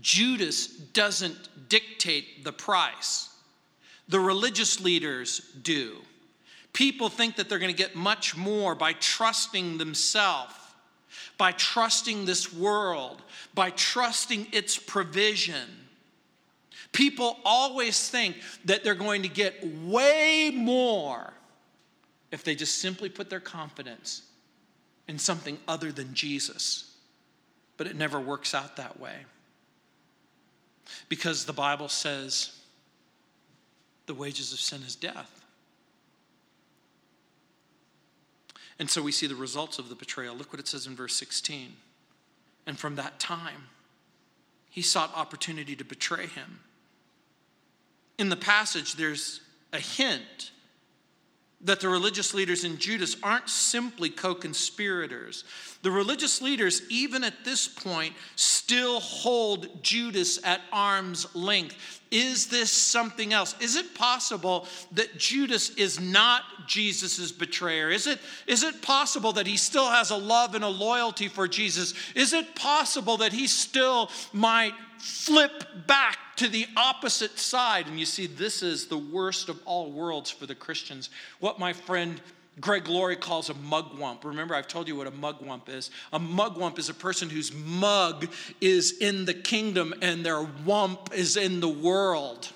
Judas 0.00 0.66
doesn't 0.68 1.68
dictate 1.68 2.44
the 2.44 2.52
price, 2.52 3.30
the 4.08 4.20
religious 4.20 4.80
leaders 4.80 5.40
do. 5.62 5.96
People 6.72 7.08
think 7.08 7.36
that 7.36 7.48
they're 7.48 7.58
going 7.58 7.74
to 7.74 7.76
get 7.76 7.96
much 7.96 8.36
more 8.36 8.74
by 8.74 8.92
trusting 8.94 9.78
themselves, 9.78 10.54
by 11.36 11.52
trusting 11.52 12.24
this 12.24 12.52
world, 12.52 13.22
by 13.54 13.70
trusting 13.70 14.46
its 14.52 14.78
provision. 14.78 15.68
People 16.92 17.38
always 17.44 18.08
think 18.08 18.36
that 18.64 18.84
they're 18.84 18.94
going 18.94 19.22
to 19.22 19.28
get 19.28 19.66
way 19.84 20.52
more 20.54 21.32
if 22.30 22.44
they 22.44 22.54
just 22.54 22.78
simply 22.78 23.08
put 23.08 23.30
their 23.30 23.40
confidence 23.40 24.22
in 25.06 25.18
something 25.18 25.58
other 25.66 25.90
than 25.90 26.14
Jesus. 26.14 26.94
But 27.76 27.86
it 27.86 27.96
never 27.96 28.20
works 28.20 28.54
out 28.54 28.76
that 28.76 29.00
way. 29.00 29.16
Because 31.08 31.44
the 31.44 31.52
Bible 31.52 31.88
says 31.88 32.58
the 34.06 34.14
wages 34.14 34.52
of 34.52 34.58
sin 34.58 34.82
is 34.82 34.94
death. 34.94 35.37
And 38.78 38.88
so 38.88 39.02
we 39.02 39.12
see 39.12 39.26
the 39.26 39.34
results 39.34 39.78
of 39.78 39.88
the 39.88 39.94
betrayal. 39.94 40.36
Look 40.36 40.52
what 40.52 40.60
it 40.60 40.68
says 40.68 40.86
in 40.86 40.94
verse 40.94 41.16
16. 41.16 41.74
And 42.66 42.78
from 42.78 42.96
that 42.96 43.18
time, 43.18 43.68
he 44.70 44.82
sought 44.82 45.12
opportunity 45.16 45.74
to 45.76 45.84
betray 45.84 46.26
him. 46.26 46.60
In 48.18 48.28
the 48.28 48.36
passage, 48.36 48.94
there's 48.94 49.40
a 49.72 49.78
hint 49.78 50.52
that 51.60 51.80
the 51.80 51.88
religious 51.88 52.34
leaders 52.34 52.62
in 52.62 52.78
Judas 52.78 53.16
aren't 53.22 53.48
simply 53.48 54.10
co 54.10 54.34
conspirators. 54.34 55.44
The 55.82 55.90
religious 55.90 56.40
leaders, 56.40 56.82
even 56.88 57.24
at 57.24 57.44
this 57.44 57.66
point, 57.66 58.14
still 58.36 59.00
hold 59.00 59.82
Judas 59.82 60.38
at 60.44 60.60
arm's 60.72 61.34
length. 61.34 62.00
Is 62.10 62.46
this 62.46 62.70
something 62.70 63.32
else? 63.32 63.54
Is 63.60 63.76
it 63.76 63.94
possible 63.94 64.66
that 64.92 65.18
Judas 65.18 65.70
is 65.76 66.00
not 66.00 66.42
Jesus' 66.66 67.32
betrayer? 67.32 67.90
Is 67.90 68.06
it, 68.06 68.18
is 68.46 68.62
it 68.62 68.80
possible 68.80 69.32
that 69.34 69.46
he 69.46 69.56
still 69.56 69.90
has 69.90 70.10
a 70.10 70.16
love 70.16 70.54
and 70.54 70.64
a 70.64 70.68
loyalty 70.68 71.28
for 71.28 71.46
Jesus? 71.46 71.94
Is 72.14 72.32
it 72.32 72.54
possible 72.54 73.18
that 73.18 73.32
he 73.32 73.46
still 73.46 74.10
might 74.32 74.74
flip 74.98 75.86
back 75.86 76.18
to 76.36 76.48
the 76.48 76.66
opposite 76.76 77.38
side. 77.38 77.86
And 77.86 77.98
you 77.98 78.06
see, 78.06 78.26
this 78.26 78.62
is 78.62 78.86
the 78.86 78.98
worst 78.98 79.48
of 79.48 79.60
all 79.64 79.90
worlds 79.90 80.30
for 80.30 80.46
the 80.46 80.54
Christians. 80.54 81.10
What 81.40 81.58
my 81.58 81.72
friend 81.72 82.20
Greg 82.60 82.88
Laurie 82.88 83.16
calls 83.16 83.50
a 83.50 83.54
mugwump. 83.54 84.24
Remember, 84.24 84.54
I've 84.54 84.68
told 84.68 84.88
you 84.88 84.96
what 84.96 85.06
a 85.06 85.12
mugwump 85.12 85.68
is. 85.68 85.90
A 86.12 86.18
mugwump 86.18 86.78
is 86.78 86.88
a 86.88 86.94
person 86.94 87.30
whose 87.30 87.52
mug 87.52 88.28
is 88.60 88.98
in 88.98 89.24
the 89.24 89.34
kingdom 89.34 89.94
and 90.02 90.24
their 90.24 90.44
wump 90.66 91.12
is 91.12 91.36
in 91.36 91.60
the 91.60 91.68
world. 91.68 92.48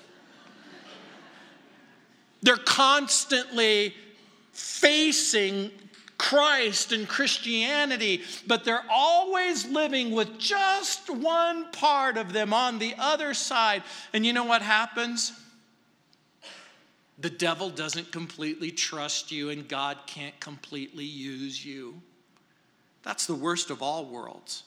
They're 2.41 2.57
constantly 2.57 3.93
facing 4.51 5.71
Christ 6.17 6.91
and 6.91 7.07
Christianity, 7.07 8.21
but 8.45 8.63
they're 8.63 8.85
always 8.89 9.65
living 9.65 10.11
with 10.11 10.37
just 10.37 11.09
one 11.09 11.71
part 11.71 12.17
of 12.17 12.33
them 12.33 12.53
on 12.53 12.79
the 12.79 12.93
other 12.97 13.33
side. 13.33 13.83
And 14.13 14.25
you 14.25 14.33
know 14.33 14.43
what 14.43 14.61
happens? 14.61 15.31
The 17.23 17.29
devil 17.29 17.69
doesn't 17.69 18.11
completely 18.11 18.69
trust 18.69 19.31
you, 19.31 19.49
and 19.49 19.65
God 19.65 19.97
can't 20.07 20.37
completely 20.41 21.05
use 21.05 21.65
you. 21.65 22.01
That's 23.01 23.27
the 23.27 23.33
worst 23.33 23.69
of 23.69 23.81
all 23.81 24.03
worlds. 24.03 24.63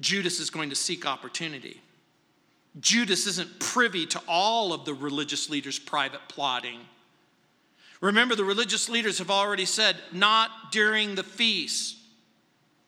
Judas 0.00 0.38
is 0.38 0.50
going 0.50 0.68
to 0.68 0.76
seek 0.76 1.06
opportunity. 1.06 1.80
Judas 2.78 3.26
isn't 3.26 3.58
privy 3.58 4.04
to 4.04 4.20
all 4.28 4.74
of 4.74 4.84
the 4.84 4.92
religious 4.92 5.48
leaders' 5.48 5.78
private 5.78 6.20
plotting. 6.28 6.80
Remember, 8.02 8.34
the 8.34 8.44
religious 8.44 8.90
leaders 8.90 9.16
have 9.16 9.30
already 9.30 9.64
said, 9.64 9.96
not 10.12 10.72
during 10.72 11.14
the 11.14 11.24
feast. 11.24 11.96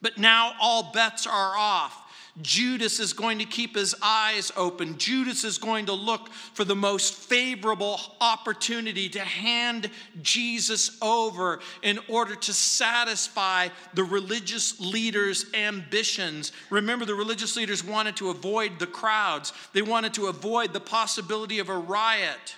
But 0.02 0.18
now 0.18 0.52
all 0.60 0.92
bets 0.92 1.26
are 1.26 1.56
off. 1.56 2.01
Judas 2.40 2.98
is 2.98 3.12
going 3.12 3.38
to 3.40 3.44
keep 3.44 3.76
his 3.76 3.94
eyes 4.00 4.50
open. 4.56 4.96
Judas 4.96 5.44
is 5.44 5.58
going 5.58 5.86
to 5.86 5.92
look 5.92 6.32
for 6.32 6.64
the 6.64 6.74
most 6.74 7.12
favorable 7.12 8.00
opportunity 8.22 9.10
to 9.10 9.20
hand 9.20 9.90
Jesus 10.22 10.96
over 11.02 11.60
in 11.82 11.98
order 12.08 12.34
to 12.34 12.52
satisfy 12.54 13.68
the 13.92 14.04
religious 14.04 14.80
leaders' 14.80 15.44
ambitions. 15.52 16.52
Remember, 16.70 17.04
the 17.04 17.14
religious 17.14 17.54
leaders 17.54 17.84
wanted 17.84 18.16
to 18.16 18.30
avoid 18.30 18.78
the 18.78 18.86
crowds, 18.86 19.52
they 19.74 19.82
wanted 19.82 20.14
to 20.14 20.28
avoid 20.28 20.72
the 20.72 20.80
possibility 20.80 21.58
of 21.58 21.68
a 21.68 21.76
riot. 21.76 22.56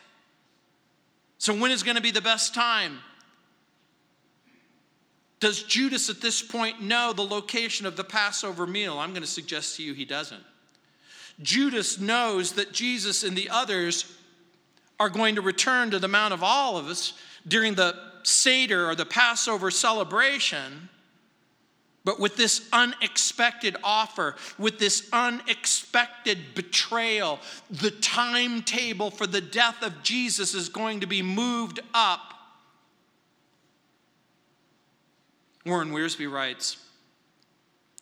So, 1.38 1.52
when 1.52 1.72
is 1.72 1.82
going 1.82 1.96
to 1.96 2.02
be 2.02 2.12
the 2.12 2.22
best 2.22 2.54
time? 2.54 3.00
Does 5.44 5.62
Judas 5.62 6.08
at 6.08 6.22
this 6.22 6.40
point 6.40 6.80
know 6.80 7.12
the 7.12 7.20
location 7.20 7.84
of 7.84 7.96
the 7.96 8.02
Passover 8.02 8.66
meal? 8.66 8.98
I'm 8.98 9.10
going 9.10 9.20
to 9.20 9.28
suggest 9.28 9.76
to 9.76 9.82
you 9.82 9.92
he 9.92 10.06
doesn't. 10.06 10.42
Judas 11.42 12.00
knows 12.00 12.52
that 12.52 12.72
Jesus 12.72 13.22
and 13.24 13.36
the 13.36 13.50
others 13.50 14.10
are 14.98 15.10
going 15.10 15.34
to 15.34 15.42
return 15.42 15.90
to 15.90 15.98
the 15.98 16.08
Mount 16.08 16.32
of 16.32 16.42
Olives 16.42 17.12
during 17.46 17.74
the 17.74 17.94
Seder 18.22 18.88
or 18.88 18.94
the 18.94 19.04
Passover 19.04 19.70
celebration. 19.70 20.88
But 22.06 22.18
with 22.18 22.38
this 22.38 22.66
unexpected 22.72 23.76
offer, 23.84 24.36
with 24.58 24.78
this 24.78 25.10
unexpected 25.12 26.38
betrayal, 26.54 27.38
the 27.70 27.90
timetable 27.90 29.10
for 29.10 29.26
the 29.26 29.42
death 29.42 29.82
of 29.82 30.02
Jesus 30.02 30.54
is 30.54 30.70
going 30.70 31.00
to 31.00 31.06
be 31.06 31.20
moved 31.20 31.80
up. 31.92 32.33
Warren 35.64 35.90
Wiersbe 35.90 36.30
writes 36.30 36.76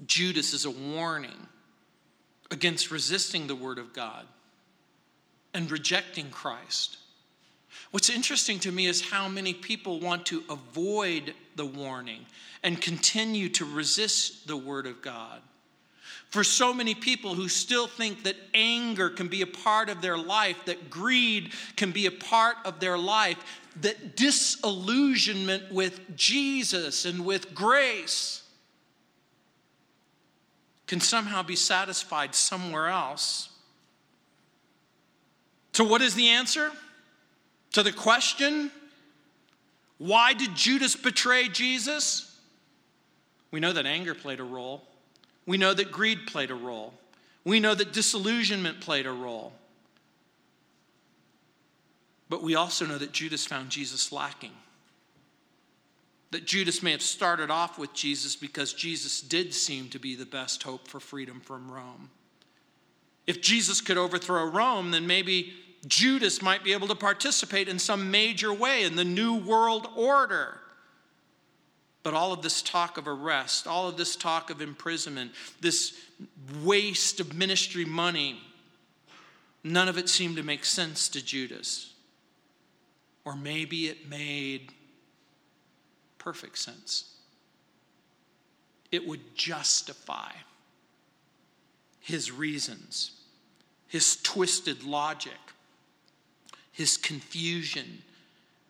Judas 0.07 0.53
is 0.53 0.65
a 0.65 0.71
warning 0.71 1.49
against 2.51 2.91
resisting 2.91 3.47
the 3.47 3.55
Word 3.55 3.79
of 3.79 3.93
God 3.93 4.27
and 5.55 5.71
rejecting 5.71 6.31
Christ. 6.31 6.99
What's 7.91 8.11
interesting 8.11 8.59
to 8.61 8.73
me 8.73 8.87
is 8.87 9.11
how 9.11 9.29
many 9.29 9.55
people 9.55 10.01
want 10.01 10.27
to 10.27 10.43
avoid 10.51 11.35
the 11.57 11.67
warning 11.67 12.27
and 12.63 12.81
continue 12.81 13.49
to 13.51 13.65
resist 13.65 14.47
the 14.47 14.57
Word 14.57 14.87
of 14.87 15.03
God. 15.03 15.41
For 16.31 16.43
so 16.43 16.73
many 16.73 16.95
people 16.95 17.35
who 17.35 17.49
still 17.49 17.87
think 17.87 18.23
that 18.25 18.37
anger 18.55 19.11
can 19.11 19.29
be 19.29 19.43
a 19.43 19.47
part 19.47 19.91
of 19.91 20.01
their 20.01 20.17
life, 20.17 20.57
that 20.65 20.89
greed 20.89 21.53
can 21.77 21.91
be 21.91 22.07
a 22.07 22.11
part 22.11 22.57
of 22.65 22.81
their 22.81 22.97
life, 22.97 23.37
that 23.81 24.16
disillusionment 24.16 25.73
with 25.73 26.16
Jesus 26.16 27.05
and 27.05 27.25
with 27.25 27.55
grace 27.55 28.43
can 30.87 31.01
somehow 31.01 31.43
be 31.43 31.57
satisfied 31.57 32.35
somewhere 32.35 32.89
else. 32.89 33.49
So, 35.73 35.85
what 35.85 36.03
is 36.03 36.14
the 36.14 36.29
answer? 36.29 36.70
To 37.73 37.83
the 37.83 37.93
question, 37.93 38.70
why 39.97 40.35
did 40.35 40.55
Judas 40.55 40.95
betray 40.95 41.49
Jesus? 41.49 42.39
We 43.51 43.61
know 43.61 43.73
that 43.73 43.87
anger 43.87 44.14
played 44.14 44.41
a 44.41 44.45
role. 44.45 44.83
We 45.47 45.57
know 45.57 45.73
that 45.73 45.91
greed 45.91 46.27
played 46.27 46.51
a 46.51 46.55
role. 46.55 46.93
We 47.45 47.59
know 47.59 47.75
that 47.75 47.93
disillusionment 47.93 48.81
played 48.81 49.07
a 49.07 49.12
role. 49.12 49.53
But 52.33 52.43
we 52.43 52.55
also 52.55 52.87
know 52.87 52.97
that 52.97 53.12
Judas 53.12 53.45
found 53.45 53.68
Jesus 53.68 54.11
lacking. 54.11 54.55
That 56.30 56.47
Judas 56.47 56.83
may 56.83 56.93
have 56.93 57.03
started 57.03 57.51
off 57.51 57.78
with 57.78 57.93
Jesus 57.93 58.37
because 58.37 58.72
Jesus 58.72 59.20
did 59.20 59.53
seem 59.53 59.91
to 59.91 59.99
be 59.99 60.14
the 60.14 60.24
best 60.24 60.62
hope 60.62 60.89
for 60.89 60.99
freedom 60.99 61.41
from 61.41 61.70
Rome. 61.70 62.09
If 63.26 63.43
Jesus 63.43 63.83
could 63.83 63.99
overthrow 63.99 64.47
Rome, 64.47 64.93
then 64.93 65.07
maybe 65.07 65.53
Judas 65.87 66.41
might 66.41 66.64
be 66.64 66.72
able 66.72 66.89
to 66.89 66.95
participate 66.95 67.68
in 67.68 67.78
some 67.78 68.11
major 68.11 68.51
way 68.51 68.85
in 68.85 68.97
the 68.97 69.05
new 69.05 69.35
world 69.37 69.89
order. 69.95 70.59
But 72.03 72.14
all 72.14 72.33
of 72.33 72.41
this 72.41 72.62
talk 72.62 72.97
of 72.97 73.07
arrest, 73.07 73.66
all 73.66 73.89
of 73.89 73.99
this 73.99 74.16
talk 74.16 74.49
of 74.49 74.62
imprisonment, 74.62 75.33
this 75.61 76.01
waste 76.64 77.20
of 77.20 77.35
ministry 77.35 77.85
money, 77.85 78.41
none 79.62 79.87
of 79.87 79.99
it 79.99 80.09
seemed 80.09 80.37
to 80.37 80.43
make 80.43 80.64
sense 80.64 81.11
to 81.11 81.22
Judas. 81.22 81.91
Or 83.25 83.37
maybe 83.37 83.87
it 83.87 84.09
made 84.09 84.73
perfect 86.18 86.59
sense. 86.59 87.16
It 88.91 89.07
would 89.07 89.35
justify 89.35 90.33
his 92.01 92.33
reasons, 92.33 93.12
his 93.89 94.16
twisted 94.16 94.83
logic 94.83 95.39
his 96.73 96.97
confusion 96.97 98.03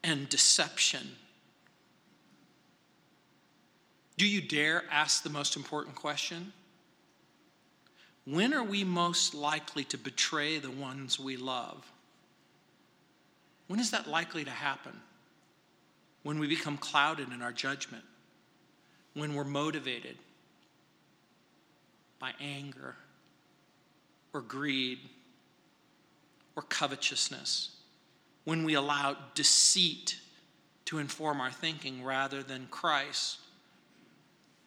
and 0.02 0.28
deception. 0.28 1.12
Do 4.18 4.26
you 4.26 4.42
dare 4.42 4.84
ask 4.90 5.22
the 5.22 5.30
most 5.30 5.56
important 5.56 5.94
question? 5.94 6.52
When 8.24 8.52
are 8.52 8.64
we 8.64 8.84
most 8.84 9.34
likely 9.34 9.84
to 9.84 9.98
betray 9.98 10.58
the 10.58 10.70
ones 10.70 11.18
we 11.18 11.36
love? 11.36 11.91
When 13.68 13.80
is 13.80 13.90
that 13.90 14.06
likely 14.06 14.44
to 14.44 14.50
happen? 14.50 15.00
When 16.22 16.38
we 16.38 16.46
become 16.46 16.76
clouded 16.76 17.32
in 17.32 17.42
our 17.42 17.52
judgment, 17.52 18.04
when 19.14 19.34
we're 19.34 19.44
motivated 19.44 20.16
by 22.18 22.32
anger 22.40 22.94
or 24.32 24.40
greed 24.40 25.00
or 26.56 26.62
covetousness. 26.62 27.70
When 28.44 28.64
we 28.64 28.74
allow 28.74 29.16
deceit 29.34 30.18
to 30.86 30.98
inform 30.98 31.40
our 31.40 31.50
thinking 31.50 32.04
rather 32.04 32.42
than 32.42 32.68
Christ, 32.70 33.38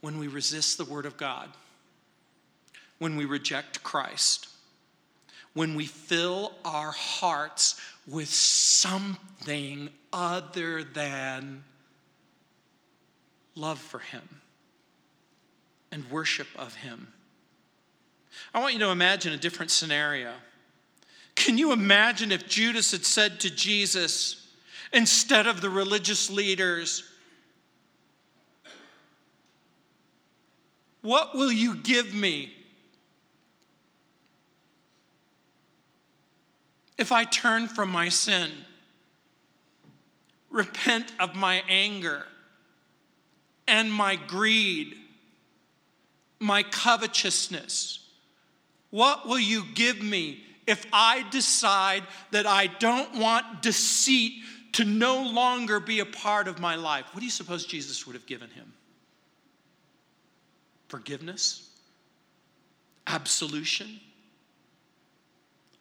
when 0.01 0.17
we 0.17 0.27
resist 0.27 0.77
the 0.77 0.85
Word 0.85 1.05
of 1.05 1.17
God, 1.17 1.49
when 2.99 3.15
we 3.15 3.25
reject 3.25 3.83
Christ, 3.83 4.47
when 5.53 5.75
we 5.75 5.85
fill 5.85 6.53
our 6.63 6.91
hearts 6.91 7.79
with 8.07 8.29
something 8.29 9.89
other 10.13 10.83
than 10.83 11.63
love 13.55 13.79
for 13.79 13.99
Him 13.99 14.41
and 15.91 16.09
worship 16.11 16.47
of 16.55 16.75
Him. 16.75 17.07
I 18.53 18.59
want 18.59 18.73
you 18.73 18.79
to 18.79 18.89
imagine 18.89 19.33
a 19.33 19.37
different 19.37 19.71
scenario. 19.71 20.33
Can 21.35 21.57
you 21.57 21.71
imagine 21.71 22.31
if 22.31 22.47
Judas 22.47 22.91
had 22.91 23.05
said 23.05 23.39
to 23.41 23.49
Jesus, 23.49 24.47
instead 24.93 25.47
of 25.47 25.61
the 25.61 25.69
religious 25.69 26.29
leaders, 26.29 27.03
What 31.05 31.35
will 31.35 31.51
you 31.51 31.75
give 31.75 32.15
me 32.15 32.51
if 36.97 37.11
I 37.11 37.23
turn 37.23 37.67
from 37.67 37.89
my 37.91 38.09
sin, 38.09 38.49
repent 40.49 41.11
of 41.19 41.35
my 41.35 41.63
anger 41.67 42.25
and 43.67 43.91
my 43.91 44.15
greed, 44.15 44.95
my 46.39 46.63
covetousness? 46.63 47.99
What 48.91 49.27
will 49.27 49.39
you 49.39 49.63
give 49.73 50.01
me 50.01 50.43
if 50.67 50.85
I 50.93 51.25
decide 51.31 52.03
that 52.31 52.47
I 52.47 52.67
don't 52.67 53.19
want 53.19 53.61
deceit 53.61 54.33
to 54.73 54.85
no 54.85 55.23
longer 55.23 55.79
be 55.79 55.99
a 55.99 56.05
part 56.05 56.47
of 56.47 56.59
my 56.59 56.75
life? 56.75 57.05
What 57.11 57.19
do 57.19 57.25
you 57.25 57.31
suppose 57.31 57.65
Jesus 57.65 58.05
would 58.05 58.13
have 58.13 58.25
given 58.25 58.49
him? 58.49 58.73
forgiveness, 60.87 61.69
absolution. 63.07 63.99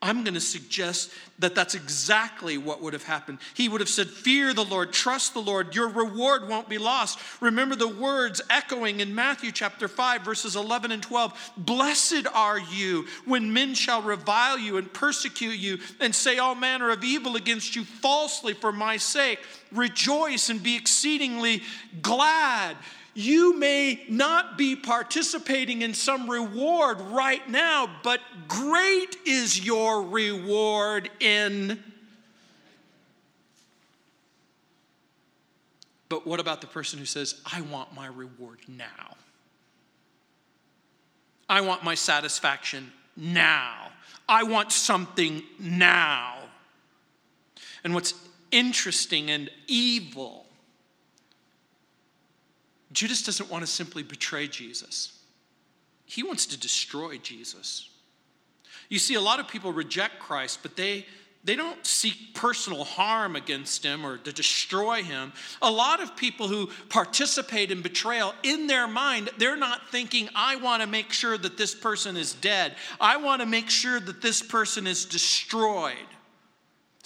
I'm 0.05 0.23
going 0.23 0.35
to 0.35 0.41
suggest 0.41 1.11
that 1.39 1.55
that's 1.55 1.75
exactly 1.75 2.59
what 2.59 2.83
would 2.83 2.93
have 2.93 3.05
happened. 3.05 3.39
He 3.55 3.71
would 3.71 3.81
have 3.81 3.89
said, 3.89 4.07
Fear 4.07 4.53
the 4.53 4.63
Lord, 4.63 4.93
trust 4.93 5.33
the 5.33 5.41
Lord, 5.41 5.75
your 5.75 5.89
reward 5.89 6.47
won't 6.47 6.69
be 6.69 6.77
lost. 6.77 7.19
Remember 7.41 7.75
the 7.75 7.89
words 7.89 8.43
echoing 8.51 9.01
in 9.01 9.15
Matthew 9.15 9.51
chapter 9.51 9.89
5, 9.89 10.21
verses 10.21 10.57
11 10.57 10.93
and 10.93 11.03
12 11.03 11.53
Blessed 11.57 12.27
are 12.35 12.59
you 12.59 13.07
when 13.25 13.55
men 13.55 13.73
shall 13.73 14.03
revile 14.03 14.59
you 14.59 14.77
and 14.77 14.93
persecute 14.93 15.57
you 15.57 15.79
and 16.01 16.15
say 16.15 16.37
all 16.37 16.55
manner 16.55 16.91
of 16.91 17.03
evil 17.03 17.37
against 17.37 17.75
you 17.75 17.83
falsely 17.83 18.53
for 18.53 18.73
my 18.73 18.99
sake. 18.99 19.39
Rejoice 19.73 20.51
and 20.51 20.63
be 20.63 20.77
exceedingly 20.77 21.63
glad 22.03 22.77
you 23.15 23.57
may 23.57 24.05
not 24.09 24.59
be 24.59 24.75
participating 24.75 25.83
in 25.83 25.95
some 25.95 26.29
reward 26.29 27.01
right 27.01 27.49
now, 27.49 27.89
but 28.03 28.21
great 28.49 29.17
is 29.25 29.65
your 29.65 30.03
reward 30.03 31.09
in. 31.21 31.83
But 36.09 36.27
what 36.27 36.41
about 36.41 36.61
the 36.61 36.67
person 36.67 36.99
who 36.99 37.07
says, 37.07 37.41
I 37.51 37.61
want 37.63 37.95
my 37.95 38.07
reward 38.07 38.59
now? 38.69 39.17
I 41.49 41.61
want 41.61 41.85
my 41.85 41.95
satisfaction 41.95 42.93
now. 43.17 43.91
I 44.29 44.43
want 44.45 44.73
something 44.73 45.43
now. 45.59 46.37
And 47.85 47.95
what's 47.95 48.15
interesting 48.51 49.31
and 49.31 49.51
evil 49.67 50.47
Judas 52.95 53.23
doesn't 53.23 53.51
want 53.51 53.63
to 53.63 53.71
simply 53.71 54.03
betray 54.03 54.49
Jesus, 54.49 55.19
he 56.07 56.23
wants 56.23 56.47
to 56.47 56.59
destroy 56.59 57.19
Jesus. 57.19 57.91
You 58.89 58.99
see, 58.99 59.15
a 59.15 59.21
lot 59.21 59.41
of 59.41 59.49
people 59.49 59.73
reject 59.73 60.19
Christ, 60.19 60.61
but 60.63 60.77
they, 60.77 61.07
they 61.43 61.57
don't 61.57 61.85
seek 61.87 62.35
personal 62.35 62.85
harm 62.85 63.35
against 63.35 63.83
him 63.83 64.05
or 64.05 64.19
to 64.19 64.33
destroy 64.33 65.03
him. 65.03 65.33
A 65.63 65.71
lot 65.71 66.03
of 66.03 66.15
people 66.15 66.49
who 66.49 66.69
participate 66.91 67.71
in 67.71 67.81
betrayal, 67.81 68.35
in 68.43 68.67
their 68.67 68.87
mind, 68.87 69.31
they're 69.39 69.57
not 69.57 69.91
thinking, 69.91 70.29
I 70.35 70.57
want 70.57 70.83
to 70.83 70.87
make 70.87 71.13
sure 71.13 71.39
that 71.39 71.57
this 71.57 71.75
person 71.75 72.17
is 72.17 72.35
dead. 72.35 72.77
I 73.01 73.17
want 73.17 73.41
to 73.41 73.47
make 73.47 73.71
sure 73.71 73.99
that 73.99 74.21
this 74.21 74.43
person 74.43 74.87
is 74.87 75.07
destroyed. 75.07 75.97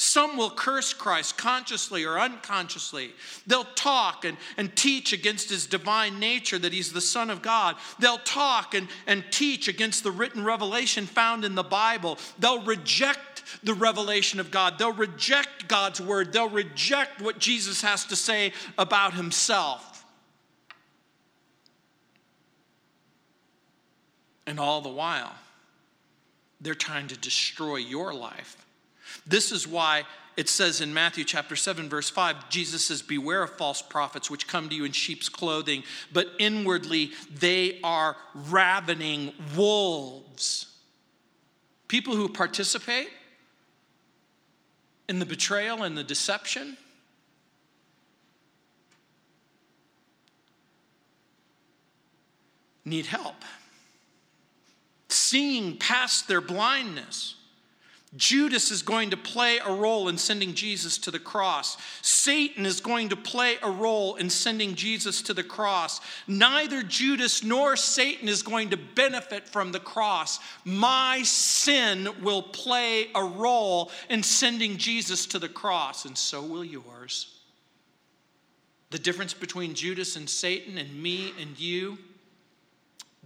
Some 0.01 0.36
will 0.36 0.51
curse 0.51 0.92
Christ 0.94 1.36
consciously 1.36 2.05
or 2.05 2.20
unconsciously. 2.20 3.11
They'll 3.49 3.64
talk 3.64 4.24
and, 4.24 4.36
and 4.57 4.74
teach 4.76 5.12
against 5.12 5.51
his 5.51 5.66
divine 5.66 6.20
nature 6.20 6.57
that 6.57 6.72
he's 6.72 6.92
the 6.92 7.01
Son 7.01 7.30
of 7.30 7.42
God. 7.42 7.74
They'll 7.99 8.18
talk 8.18 8.74
and, 8.74 8.86
and 9.09 9.24
teach 9.32 9.66
against 9.66 10.05
the 10.05 10.12
written 10.12 10.44
revelation 10.44 11.05
found 11.05 11.44
in 11.44 11.57
the 11.57 11.64
Bible. 11.64 12.16
They'll 12.38 12.62
reject 12.62 13.42
the 13.64 13.74
revelation 13.74 14.38
of 14.38 14.53
God. 14.53 14.78
They'll 14.78 14.92
reject 14.92 15.66
God's 15.66 16.01
word. 16.01 16.32
They'll 16.32 16.49
reject 16.49 17.20
what 17.20 17.40
Jesus 17.40 17.82
has 17.82 18.05
to 18.05 18.14
say 18.14 18.53
about 18.78 19.14
himself. 19.14 20.05
And 24.46 24.61
all 24.61 24.80
the 24.80 24.88
while, 24.90 25.34
they're 26.61 26.76
trying 26.76 27.09
to 27.09 27.16
destroy 27.18 27.76
your 27.78 28.14
life 28.14 28.64
this 29.28 29.52
is 29.52 29.66
why 29.66 30.04
it 30.36 30.48
says 30.48 30.80
in 30.80 30.94
Matthew 30.94 31.24
chapter 31.24 31.56
7, 31.56 31.88
verse 31.88 32.08
5, 32.08 32.48
Jesus 32.48 32.86
says, 32.86 33.02
Beware 33.02 33.42
of 33.42 33.50
false 33.56 33.82
prophets 33.82 34.30
which 34.30 34.46
come 34.46 34.68
to 34.68 34.74
you 34.74 34.84
in 34.84 34.92
sheep's 34.92 35.28
clothing, 35.28 35.82
but 36.12 36.28
inwardly 36.38 37.10
they 37.34 37.80
are 37.82 38.16
ravening 38.34 39.32
wolves. 39.56 40.66
People 41.88 42.14
who 42.14 42.28
participate 42.28 43.08
in 45.08 45.18
the 45.18 45.26
betrayal 45.26 45.82
and 45.82 45.96
the 45.96 46.04
deception. 46.04 46.76
Need 52.84 53.06
help. 53.06 53.42
Seeing 55.08 55.76
past 55.78 56.28
their 56.28 56.40
blindness. 56.40 57.34
Judas 58.16 58.70
is 58.70 58.80
going 58.80 59.11
to 59.11 59.18
play 59.18 59.59
a 59.59 59.70
role 59.70 60.09
in 60.09 60.16
sending 60.16 60.54
Jesus 60.54 60.96
to 60.98 61.11
the 61.11 61.18
cross. 61.18 61.76
Satan 62.00 62.64
is 62.64 62.80
going 62.80 63.11
to 63.11 63.16
play 63.16 63.56
a 63.62 63.70
role 63.70 64.16
in 64.16 64.30
sending 64.30 64.74
Jesus 64.74 65.20
to 65.22 65.34
the 65.34 65.42
cross. 65.42 66.00
Neither 66.26 66.82
Judas 66.82 67.44
nor 67.44 67.76
Satan 67.76 68.26
is 68.26 68.42
going 68.42 68.70
to 68.70 68.78
benefit 68.78 69.46
from 69.46 69.72
the 69.72 69.80
cross. 69.80 70.40
My 70.64 71.22
sin 71.22 72.09
will 72.22 72.42
play 72.42 73.09
a 73.14 73.22
role 73.22 73.90
in 74.09 74.22
sending 74.22 74.78
Jesus 74.78 75.26
to 75.26 75.38
the 75.38 75.48
cross, 75.48 76.06
and 76.06 76.16
so 76.16 76.42
will 76.42 76.64
yours. 76.64 77.40
The 78.88 78.98
difference 78.98 79.34
between 79.34 79.74
Judas 79.74 80.16
and 80.16 80.30
Satan 80.30 80.78
and 80.78 81.02
me 81.02 81.34
and 81.38 81.61
you, 81.61 81.98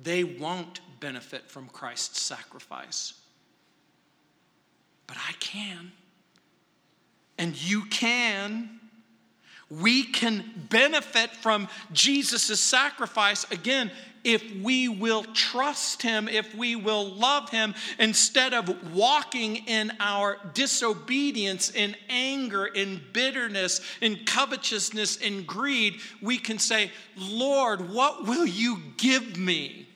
they 0.03 0.25
won't 0.25 0.81
benefit 0.99 1.49
from 1.49 1.69
Christ's 1.69 2.21
sacrifice 2.21 3.15
but 5.13 5.21
I 5.29 5.33
can. 5.41 5.93
And 7.37 7.55
you 7.63 7.85
can. 7.85 8.81
We 9.69 10.05
can 10.05 10.43
benefit 10.71 11.31
from 11.33 11.69
Jesus' 11.93 12.59
sacrifice 12.59 13.45
again 13.51 13.91
if 14.25 14.43
we 14.63 14.89
will 14.89 15.25
trust 15.35 16.01
him, 16.01 16.29
if 16.29 16.55
we 16.55 16.77
will 16.77 17.11
love 17.11 17.51
him, 17.51 17.75
instead 17.99 18.55
of 18.55 18.95
walking 18.95 19.57
in 19.57 19.93
our 20.01 20.39
disobedience, 20.55 21.71
in 21.71 21.95
anger, 22.09 22.65
in 22.65 23.03
bitterness, 23.13 23.83
in 24.01 24.25
covetousness, 24.25 25.17
in 25.17 25.43
greed, 25.43 26.01
we 26.23 26.39
can 26.39 26.59
say, 26.59 26.91
Lord, 27.19 27.91
what 27.91 28.25
will 28.27 28.47
you 28.47 28.79
give 28.97 29.37
me 29.37 29.89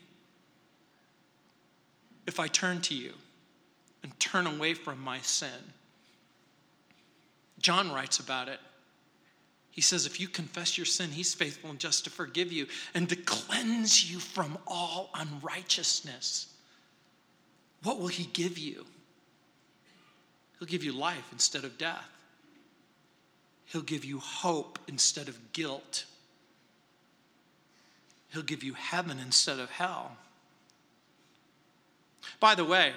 if 2.27 2.39
I 2.39 2.49
turn 2.49 2.83
to 2.83 2.95
you? 2.95 3.15
And 4.07 4.21
turn 4.21 4.47
away 4.47 4.73
from 4.73 5.01
my 5.01 5.19
sin. 5.19 5.49
John 7.59 7.91
writes 7.91 8.21
about 8.21 8.49
it. 8.49 8.61
He 9.73 9.81
says, 9.81 10.07
If 10.07 10.21
you 10.21 10.29
confess 10.29 10.79
your 10.79 10.85
sin, 10.85 11.11
he's 11.11 11.35
faithful 11.35 11.71
and 11.71 11.81
just 11.81 12.05
to 12.05 12.11
forgive 12.11 12.53
you 12.53 12.69
and 12.95 13.09
to 13.09 13.17
cleanse 13.17 14.09
you 14.09 14.21
from 14.21 14.59
all 14.65 15.11
unrighteousness. 15.13 16.55
What 17.83 17.99
will 17.99 18.07
he 18.07 18.27
give 18.27 18.59
you? 18.59 18.87
He'll 20.61 20.69
give 20.69 20.85
you 20.85 20.93
life 20.93 21.29
instead 21.33 21.65
of 21.65 21.77
death, 21.77 22.09
he'll 23.65 23.83
give 23.83 24.05
you 24.05 24.21
hope 24.21 24.79
instead 24.87 25.27
of 25.29 25.53
guilt, 25.53 26.05
he'll 28.33 28.43
give 28.43 28.63
you 28.63 28.75
heaven 28.75 29.19
instead 29.19 29.59
of 29.59 29.69
hell. 29.69 30.13
By 32.39 32.55
the 32.55 32.65
way, 32.65 32.93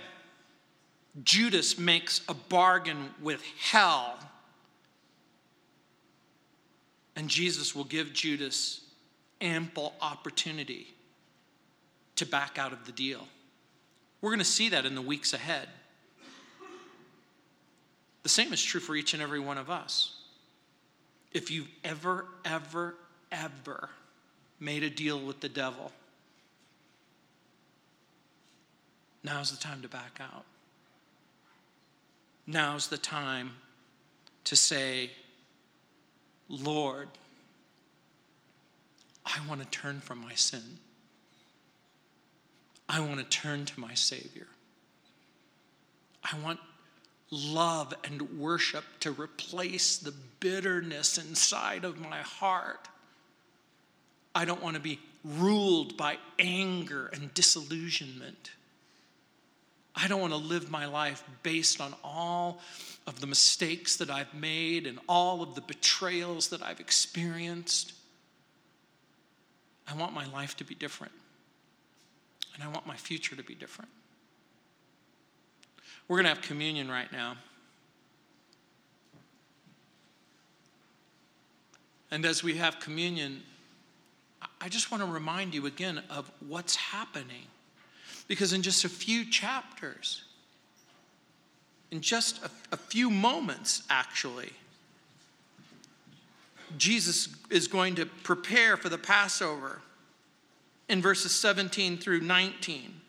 Judas 1.23 1.77
makes 1.77 2.21
a 2.29 2.33
bargain 2.33 3.09
with 3.21 3.43
hell. 3.59 4.17
And 7.15 7.27
Jesus 7.27 7.75
will 7.75 7.83
give 7.83 8.13
Judas 8.13 8.81
ample 9.41 9.93
opportunity 10.01 10.87
to 12.15 12.25
back 12.25 12.57
out 12.57 12.71
of 12.71 12.85
the 12.85 12.91
deal. 12.91 13.27
We're 14.21 14.31
going 14.31 14.39
to 14.39 14.45
see 14.45 14.69
that 14.69 14.85
in 14.85 14.95
the 14.95 15.01
weeks 15.01 15.33
ahead. 15.33 15.67
The 18.23 18.29
same 18.29 18.51
is 18.53 18.61
true 18.61 18.81
for 18.81 18.95
each 18.95 19.13
and 19.13 19.23
every 19.23 19.39
one 19.39 19.57
of 19.57 19.69
us. 19.69 20.15
If 21.31 21.51
you've 21.51 21.69
ever, 21.83 22.25
ever, 22.43 22.95
ever 23.31 23.89
made 24.59 24.83
a 24.83 24.89
deal 24.89 25.19
with 25.19 25.39
the 25.39 25.49
devil, 25.49 25.91
now's 29.23 29.51
the 29.51 29.57
time 29.57 29.81
to 29.81 29.87
back 29.87 30.19
out. 30.19 30.45
Now's 32.51 32.87
the 32.87 32.97
time 32.97 33.51
to 34.45 34.55
say, 34.55 35.11
Lord, 36.49 37.07
I 39.23 39.37
want 39.47 39.61
to 39.61 39.67
turn 39.67 39.99
from 39.99 40.19
my 40.19 40.33
sin. 40.33 40.79
I 42.89 43.01
want 43.01 43.19
to 43.19 43.25
turn 43.25 43.65
to 43.65 43.79
my 43.79 43.93
Savior. 43.93 44.47
I 46.23 46.39
want 46.39 46.59
love 47.29 47.93
and 48.03 48.19
worship 48.39 48.83
to 49.01 49.11
replace 49.11 49.97
the 49.97 50.15
bitterness 50.39 51.19
inside 51.19 51.85
of 51.85 51.99
my 51.99 52.17
heart. 52.17 52.87
I 54.33 54.45
don't 54.45 54.63
want 54.63 54.75
to 54.75 54.81
be 54.81 54.99
ruled 55.23 55.97
by 55.97 56.17
anger 56.39 57.11
and 57.13 57.31
disillusionment. 57.35 58.49
I 60.01 60.07
don't 60.07 60.21
want 60.21 60.33
to 60.33 60.39
live 60.39 60.71
my 60.71 60.85
life 60.85 61.23
based 61.43 61.81
on 61.81 61.93
all 62.03 62.61
of 63.05 63.19
the 63.19 63.27
mistakes 63.27 63.97
that 63.97 64.09
I've 64.09 64.33
made 64.33 64.87
and 64.87 64.97
all 65.09 65.41
of 65.41 65.55
the 65.55 65.61
betrayals 65.61 66.49
that 66.49 66.61
I've 66.61 66.79
experienced. 66.79 67.93
I 69.87 69.95
want 69.95 70.13
my 70.13 70.25
life 70.27 70.55
to 70.57 70.63
be 70.63 70.73
different. 70.75 71.11
And 72.53 72.63
I 72.63 72.67
want 72.67 72.87
my 72.87 72.95
future 72.95 73.35
to 73.35 73.43
be 73.43 73.55
different. 73.55 73.89
We're 76.07 76.17
going 76.17 76.25
to 76.25 76.29
have 76.29 76.41
communion 76.41 76.89
right 76.89 77.11
now. 77.11 77.35
And 82.09 82.25
as 82.25 82.41
we 82.41 82.55
have 82.55 82.79
communion, 82.79 83.43
I 84.61 84.69
just 84.69 84.91
want 84.91 85.03
to 85.03 85.09
remind 85.09 85.53
you 85.53 85.65
again 85.65 86.01
of 86.09 86.31
what's 86.47 86.75
happening. 86.75 87.47
Because 88.29 88.53
in 88.53 88.61
just 88.61 88.85
a 88.85 88.89
few 88.89 89.25
chapters, 89.25 90.23
in 91.91 91.99
just 91.99 92.41
a, 92.45 92.51
a, 92.71 92.77
few 92.77 93.09
moments, 93.09 93.81
actually, 93.89 94.51
Jesus 96.77 97.27
is 97.49 97.67
going 97.67 97.95
to 97.95 98.05
prepare 98.05 98.77
for 98.77 98.87
the 98.87 98.99
Passover 98.99 99.81
in 100.87 101.01
verses 101.01 101.33
17 101.33 101.97
through 101.97 102.21
19. 102.21 103.01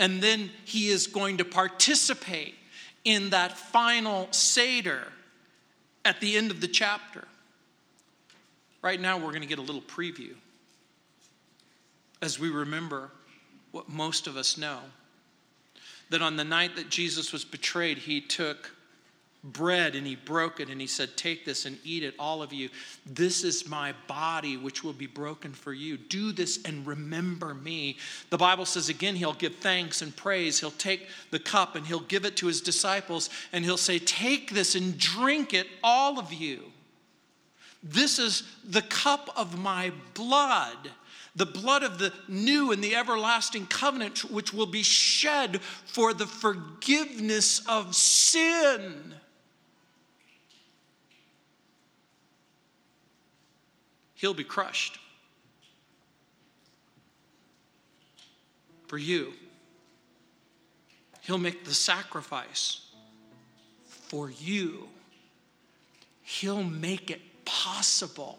And 0.00 0.20
then 0.20 0.50
he 0.64 0.88
is 0.88 1.06
going 1.06 1.36
to 1.36 1.44
participate 1.44 2.56
in 3.04 3.30
that 3.30 3.56
final 3.56 4.26
Seder 4.32 5.06
at 6.04 6.20
the 6.20 6.36
end 6.36 6.50
of 6.50 6.60
the 6.60 6.66
chapter. 6.66 7.28
Right 8.82 9.00
now, 9.00 9.16
we're 9.16 9.30
going 9.30 9.42
to 9.42 9.48
get 9.48 9.60
a 9.60 9.62
little 9.62 9.80
preview 9.80 10.34
as 12.20 12.40
we 12.40 12.48
remember 12.50 13.12
what 13.74 13.88
most 13.88 14.28
of 14.28 14.36
us 14.36 14.56
know 14.56 14.78
that 16.10 16.22
on 16.22 16.36
the 16.36 16.44
night 16.44 16.76
that 16.76 16.90
Jesus 16.90 17.32
was 17.32 17.44
betrayed, 17.44 17.98
he 17.98 18.20
took 18.20 18.70
bread 19.42 19.96
and 19.96 20.06
he 20.06 20.14
broke 20.14 20.60
it 20.60 20.68
and 20.68 20.80
he 20.80 20.86
said, 20.86 21.16
Take 21.16 21.44
this 21.44 21.66
and 21.66 21.76
eat 21.82 22.04
it, 22.04 22.14
all 22.16 22.40
of 22.40 22.52
you. 22.52 22.68
This 23.04 23.42
is 23.42 23.68
my 23.68 23.92
body, 24.06 24.56
which 24.56 24.84
will 24.84 24.92
be 24.92 25.08
broken 25.08 25.52
for 25.52 25.72
you. 25.72 25.96
Do 25.96 26.30
this 26.30 26.62
and 26.64 26.86
remember 26.86 27.52
me. 27.52 27.96
The 28.30 28.38
Bible 28.38 28.64
says 28.64 28.88
again, 28.88 29.16
he'll 29.16 29.32
give 29.32 29.56
thanks 29.56 30.02
and 30.02 30.14
praise. 30.14 30.60
He'll 30.60 30.70
take 30.70 31.08
the 31.32 31.40
cup 31.40 31.74
and 31.74 31.84
he'll 31.84 31.98
give 31.98 32.24
it 32.24 32.36
to 32.36 32.46
his 32.46 32.60
disciples 32.60 33.28
and 33.52 33.64
he'll 33.64 33.76
say, 33.76 33.98
Take 33.98 34.52
this 34.52 34.76
and 34.76 34.96
drink 34.96 35.52
it, 35.52 35.66
all 35.82 36.20
of 36.20 36.32
you. 36.32 36.62
This 37.82 38.20
is 38.20 38.44
the 38.64 38.82
cup 38.82 39.30
of 39.36 39.58
my 39.58 39.92
blood 40.14 40.90
the 41.36 41.46
blood 41.46 41.82
of 41.82 41.98
the 41.98 42.12
new 42.28 42.72
and 42.72 42.82
the 42.82 42.94
everlasting 42.94 43.66
covenant, 43.66 44.30
which 44.30 44.54
will 44.54 44.66
be 44.66 44.82
shed 44.82 45.60
for 45.62 46.14
the 46.14 46.26
forgiveness 46.26 47.60
of 47.68 47.94
sin. 47.94 49.14
he'll 54.24 54.32
be 54.32 54.42
crushed. 54.42 54.98
For 58.86 58.96
you, 58.96 59.34
he'll 61.20 61.36
make 61.36 61.66
the 61.66 61.74
sacrifice 61.74 62.86
for 63.84 64.30
you. 64.30 64.88
He'll 66.22 66.62
make 66.62 67.10
it 67.10 67.20
possible 67.44 68.38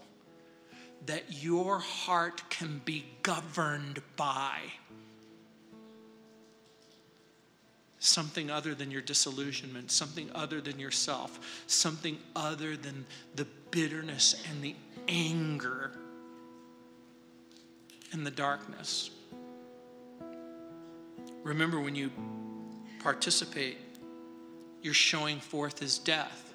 that 1.05 1.43
your 1.43 1.79
heart 1.79 2.49
can 2.49 2.81
be 2.83 3.05
governed 3.21 4.01
by 4.15 4.59
something 7.99 8.51
other 8.51 8.75
than 8.75 8.91
your 8.91 9.01
disillusionment, 9.01 9.91
something 9.91 10.29
other 10.35 10.61
than 10.61 10.79
yourself, 10.79 11.63
something 11.67 12.17
other 12.35 12.77
than 12.77 13.05
the 13.35 13.45
bitterness 13.71 14.43
and 14.49 14.61
the 14.61 14.75
anger 15.07 15.91
and 18.11 18.25
the 18.25 18.31
darkness. 18.31 19.09
Remember, 21.43 21.79
when 21.79 21.95
you 21.95 22.11
participate, 22.99 23.77
you're 24.81 24.93
showing 24.93 25.39
forth 25.39 25.79
his 25.79 25.97
death. 25.97 26.53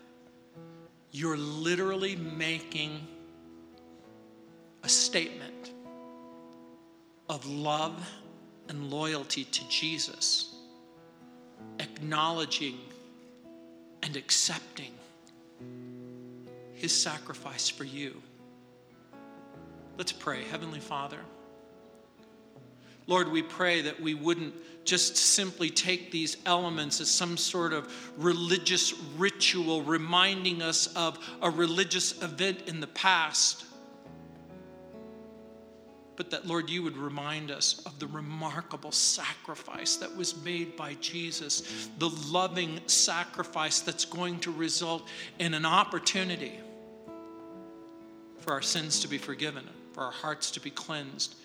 You're 1.12 1.36
literally 1.36 2.16
making 2.16 3.06
statement 5.10 5.72
of 7.28 7.44
love 7.44 8.08
and 8.68 8.92
loyalty 8.92 9.42
to 9.42 9.68
Jesus, 9.68 10.54
acknowledging 11.80 12.78
and 14.04 14.14
accepting 14.16 14.92
his 16.74 16.94
sacrifice 16.94 17.68
for 17.68 17.82
you. 17.82 18.22
Let's 19.98 20.12
pray. 20.12 20.44
Heavenly 20.44 20.78
Father, 20.78 21.18
Lord, 23.08 23.32
we 23.32 23.42
pray 23.42 23.82
that 23.82 24.00
we 24.00 24.14
wouldn't 24.14 24.54
just 24.84 25.16
simply 25.16 25.70
take 25.70 26.12
these 26.12 26.36
elements 26.46 27.00
as 27.00 27.10
some 27.10 27.36
sort 27.36 27.72
of 27.72 27.92
religious 28.16 28.94
ritual 29.18 29.82
reminding 29.82 30.62
us 30.62 30.86
of 30.94 31.18
a 31.42 31.50
religious 31.50 32.22
event 32.22 32.68
in 32.68 32.78
the 32.78 32.86
past, 32.86 33.64
but 36.20 36.32
that, 36.32 36.46
Lord, 36.46 36.68
you 36.68 36.82
would 36.82 36.98
remind 36.98 37.50
us 37.50 37.80
of 37.86 37.98
the 37.98 38.06
remarkable 38.06 38.92
sacrifice 38.92 39.96
that 39.96 40.14
was 40.14 40.44
made 40.44 40.76
by 40.76 40.92
Jesus, 41.00 41.88
the 41.96 42.10
loving 42.30 42.78
sacrifice 42.84 43.80
that's 43.80 44.04
going 44.04 44.38
to 44.40 44.52
result 44.52 45.08
in 45.38 45.54
an 45.54 45.64
opportunity 45.64 46.52
for 48.40 48.52
our 48.52 48.60
sins 48.60 49.00
to 49.00 49.08
be 49.08 49.16
forgiven 49.16 49.64
for 49.94 50.02
our 50.02 50.12
hearts 50.12 50.50
to 50.50 50.60
be 50.60 50.68
cleansed, 50.68 51.36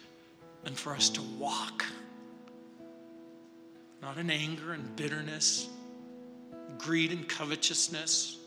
and 0.66 0.78
for 0.78 0.94
us 0.94 1.08
to 1.08 1.22
walk. 1.40 1.86
Not 4.02 4.18
in 4.18 4.30
anger 4.30 4.74
and 4.74 4.94
bitterness, 4.98 5.70
greed 6.78 7.14
and 7.14 7.26
covetousness, 7.30 8.40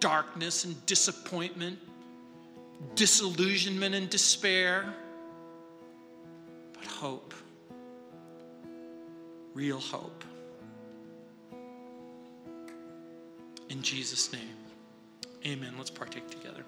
darkness 0.00 0.64
and 0.64 0.86
disappointment, 0.86 1.78
disillusionment 2.94 3.94
and 3.94 4.08
despair, 4.08 4.94
but 6.82 6.90
hope, 6.90 7.34
real 9.54 9.78
hope. 9.78 10.24
In 13.68 13.82
Jesus' 13.82 14.32
name, 14.32 14.56
amen. 15.46 15.74
Let's 15.78 15.90
partake 15.90 16.28
together. 16.30 16.64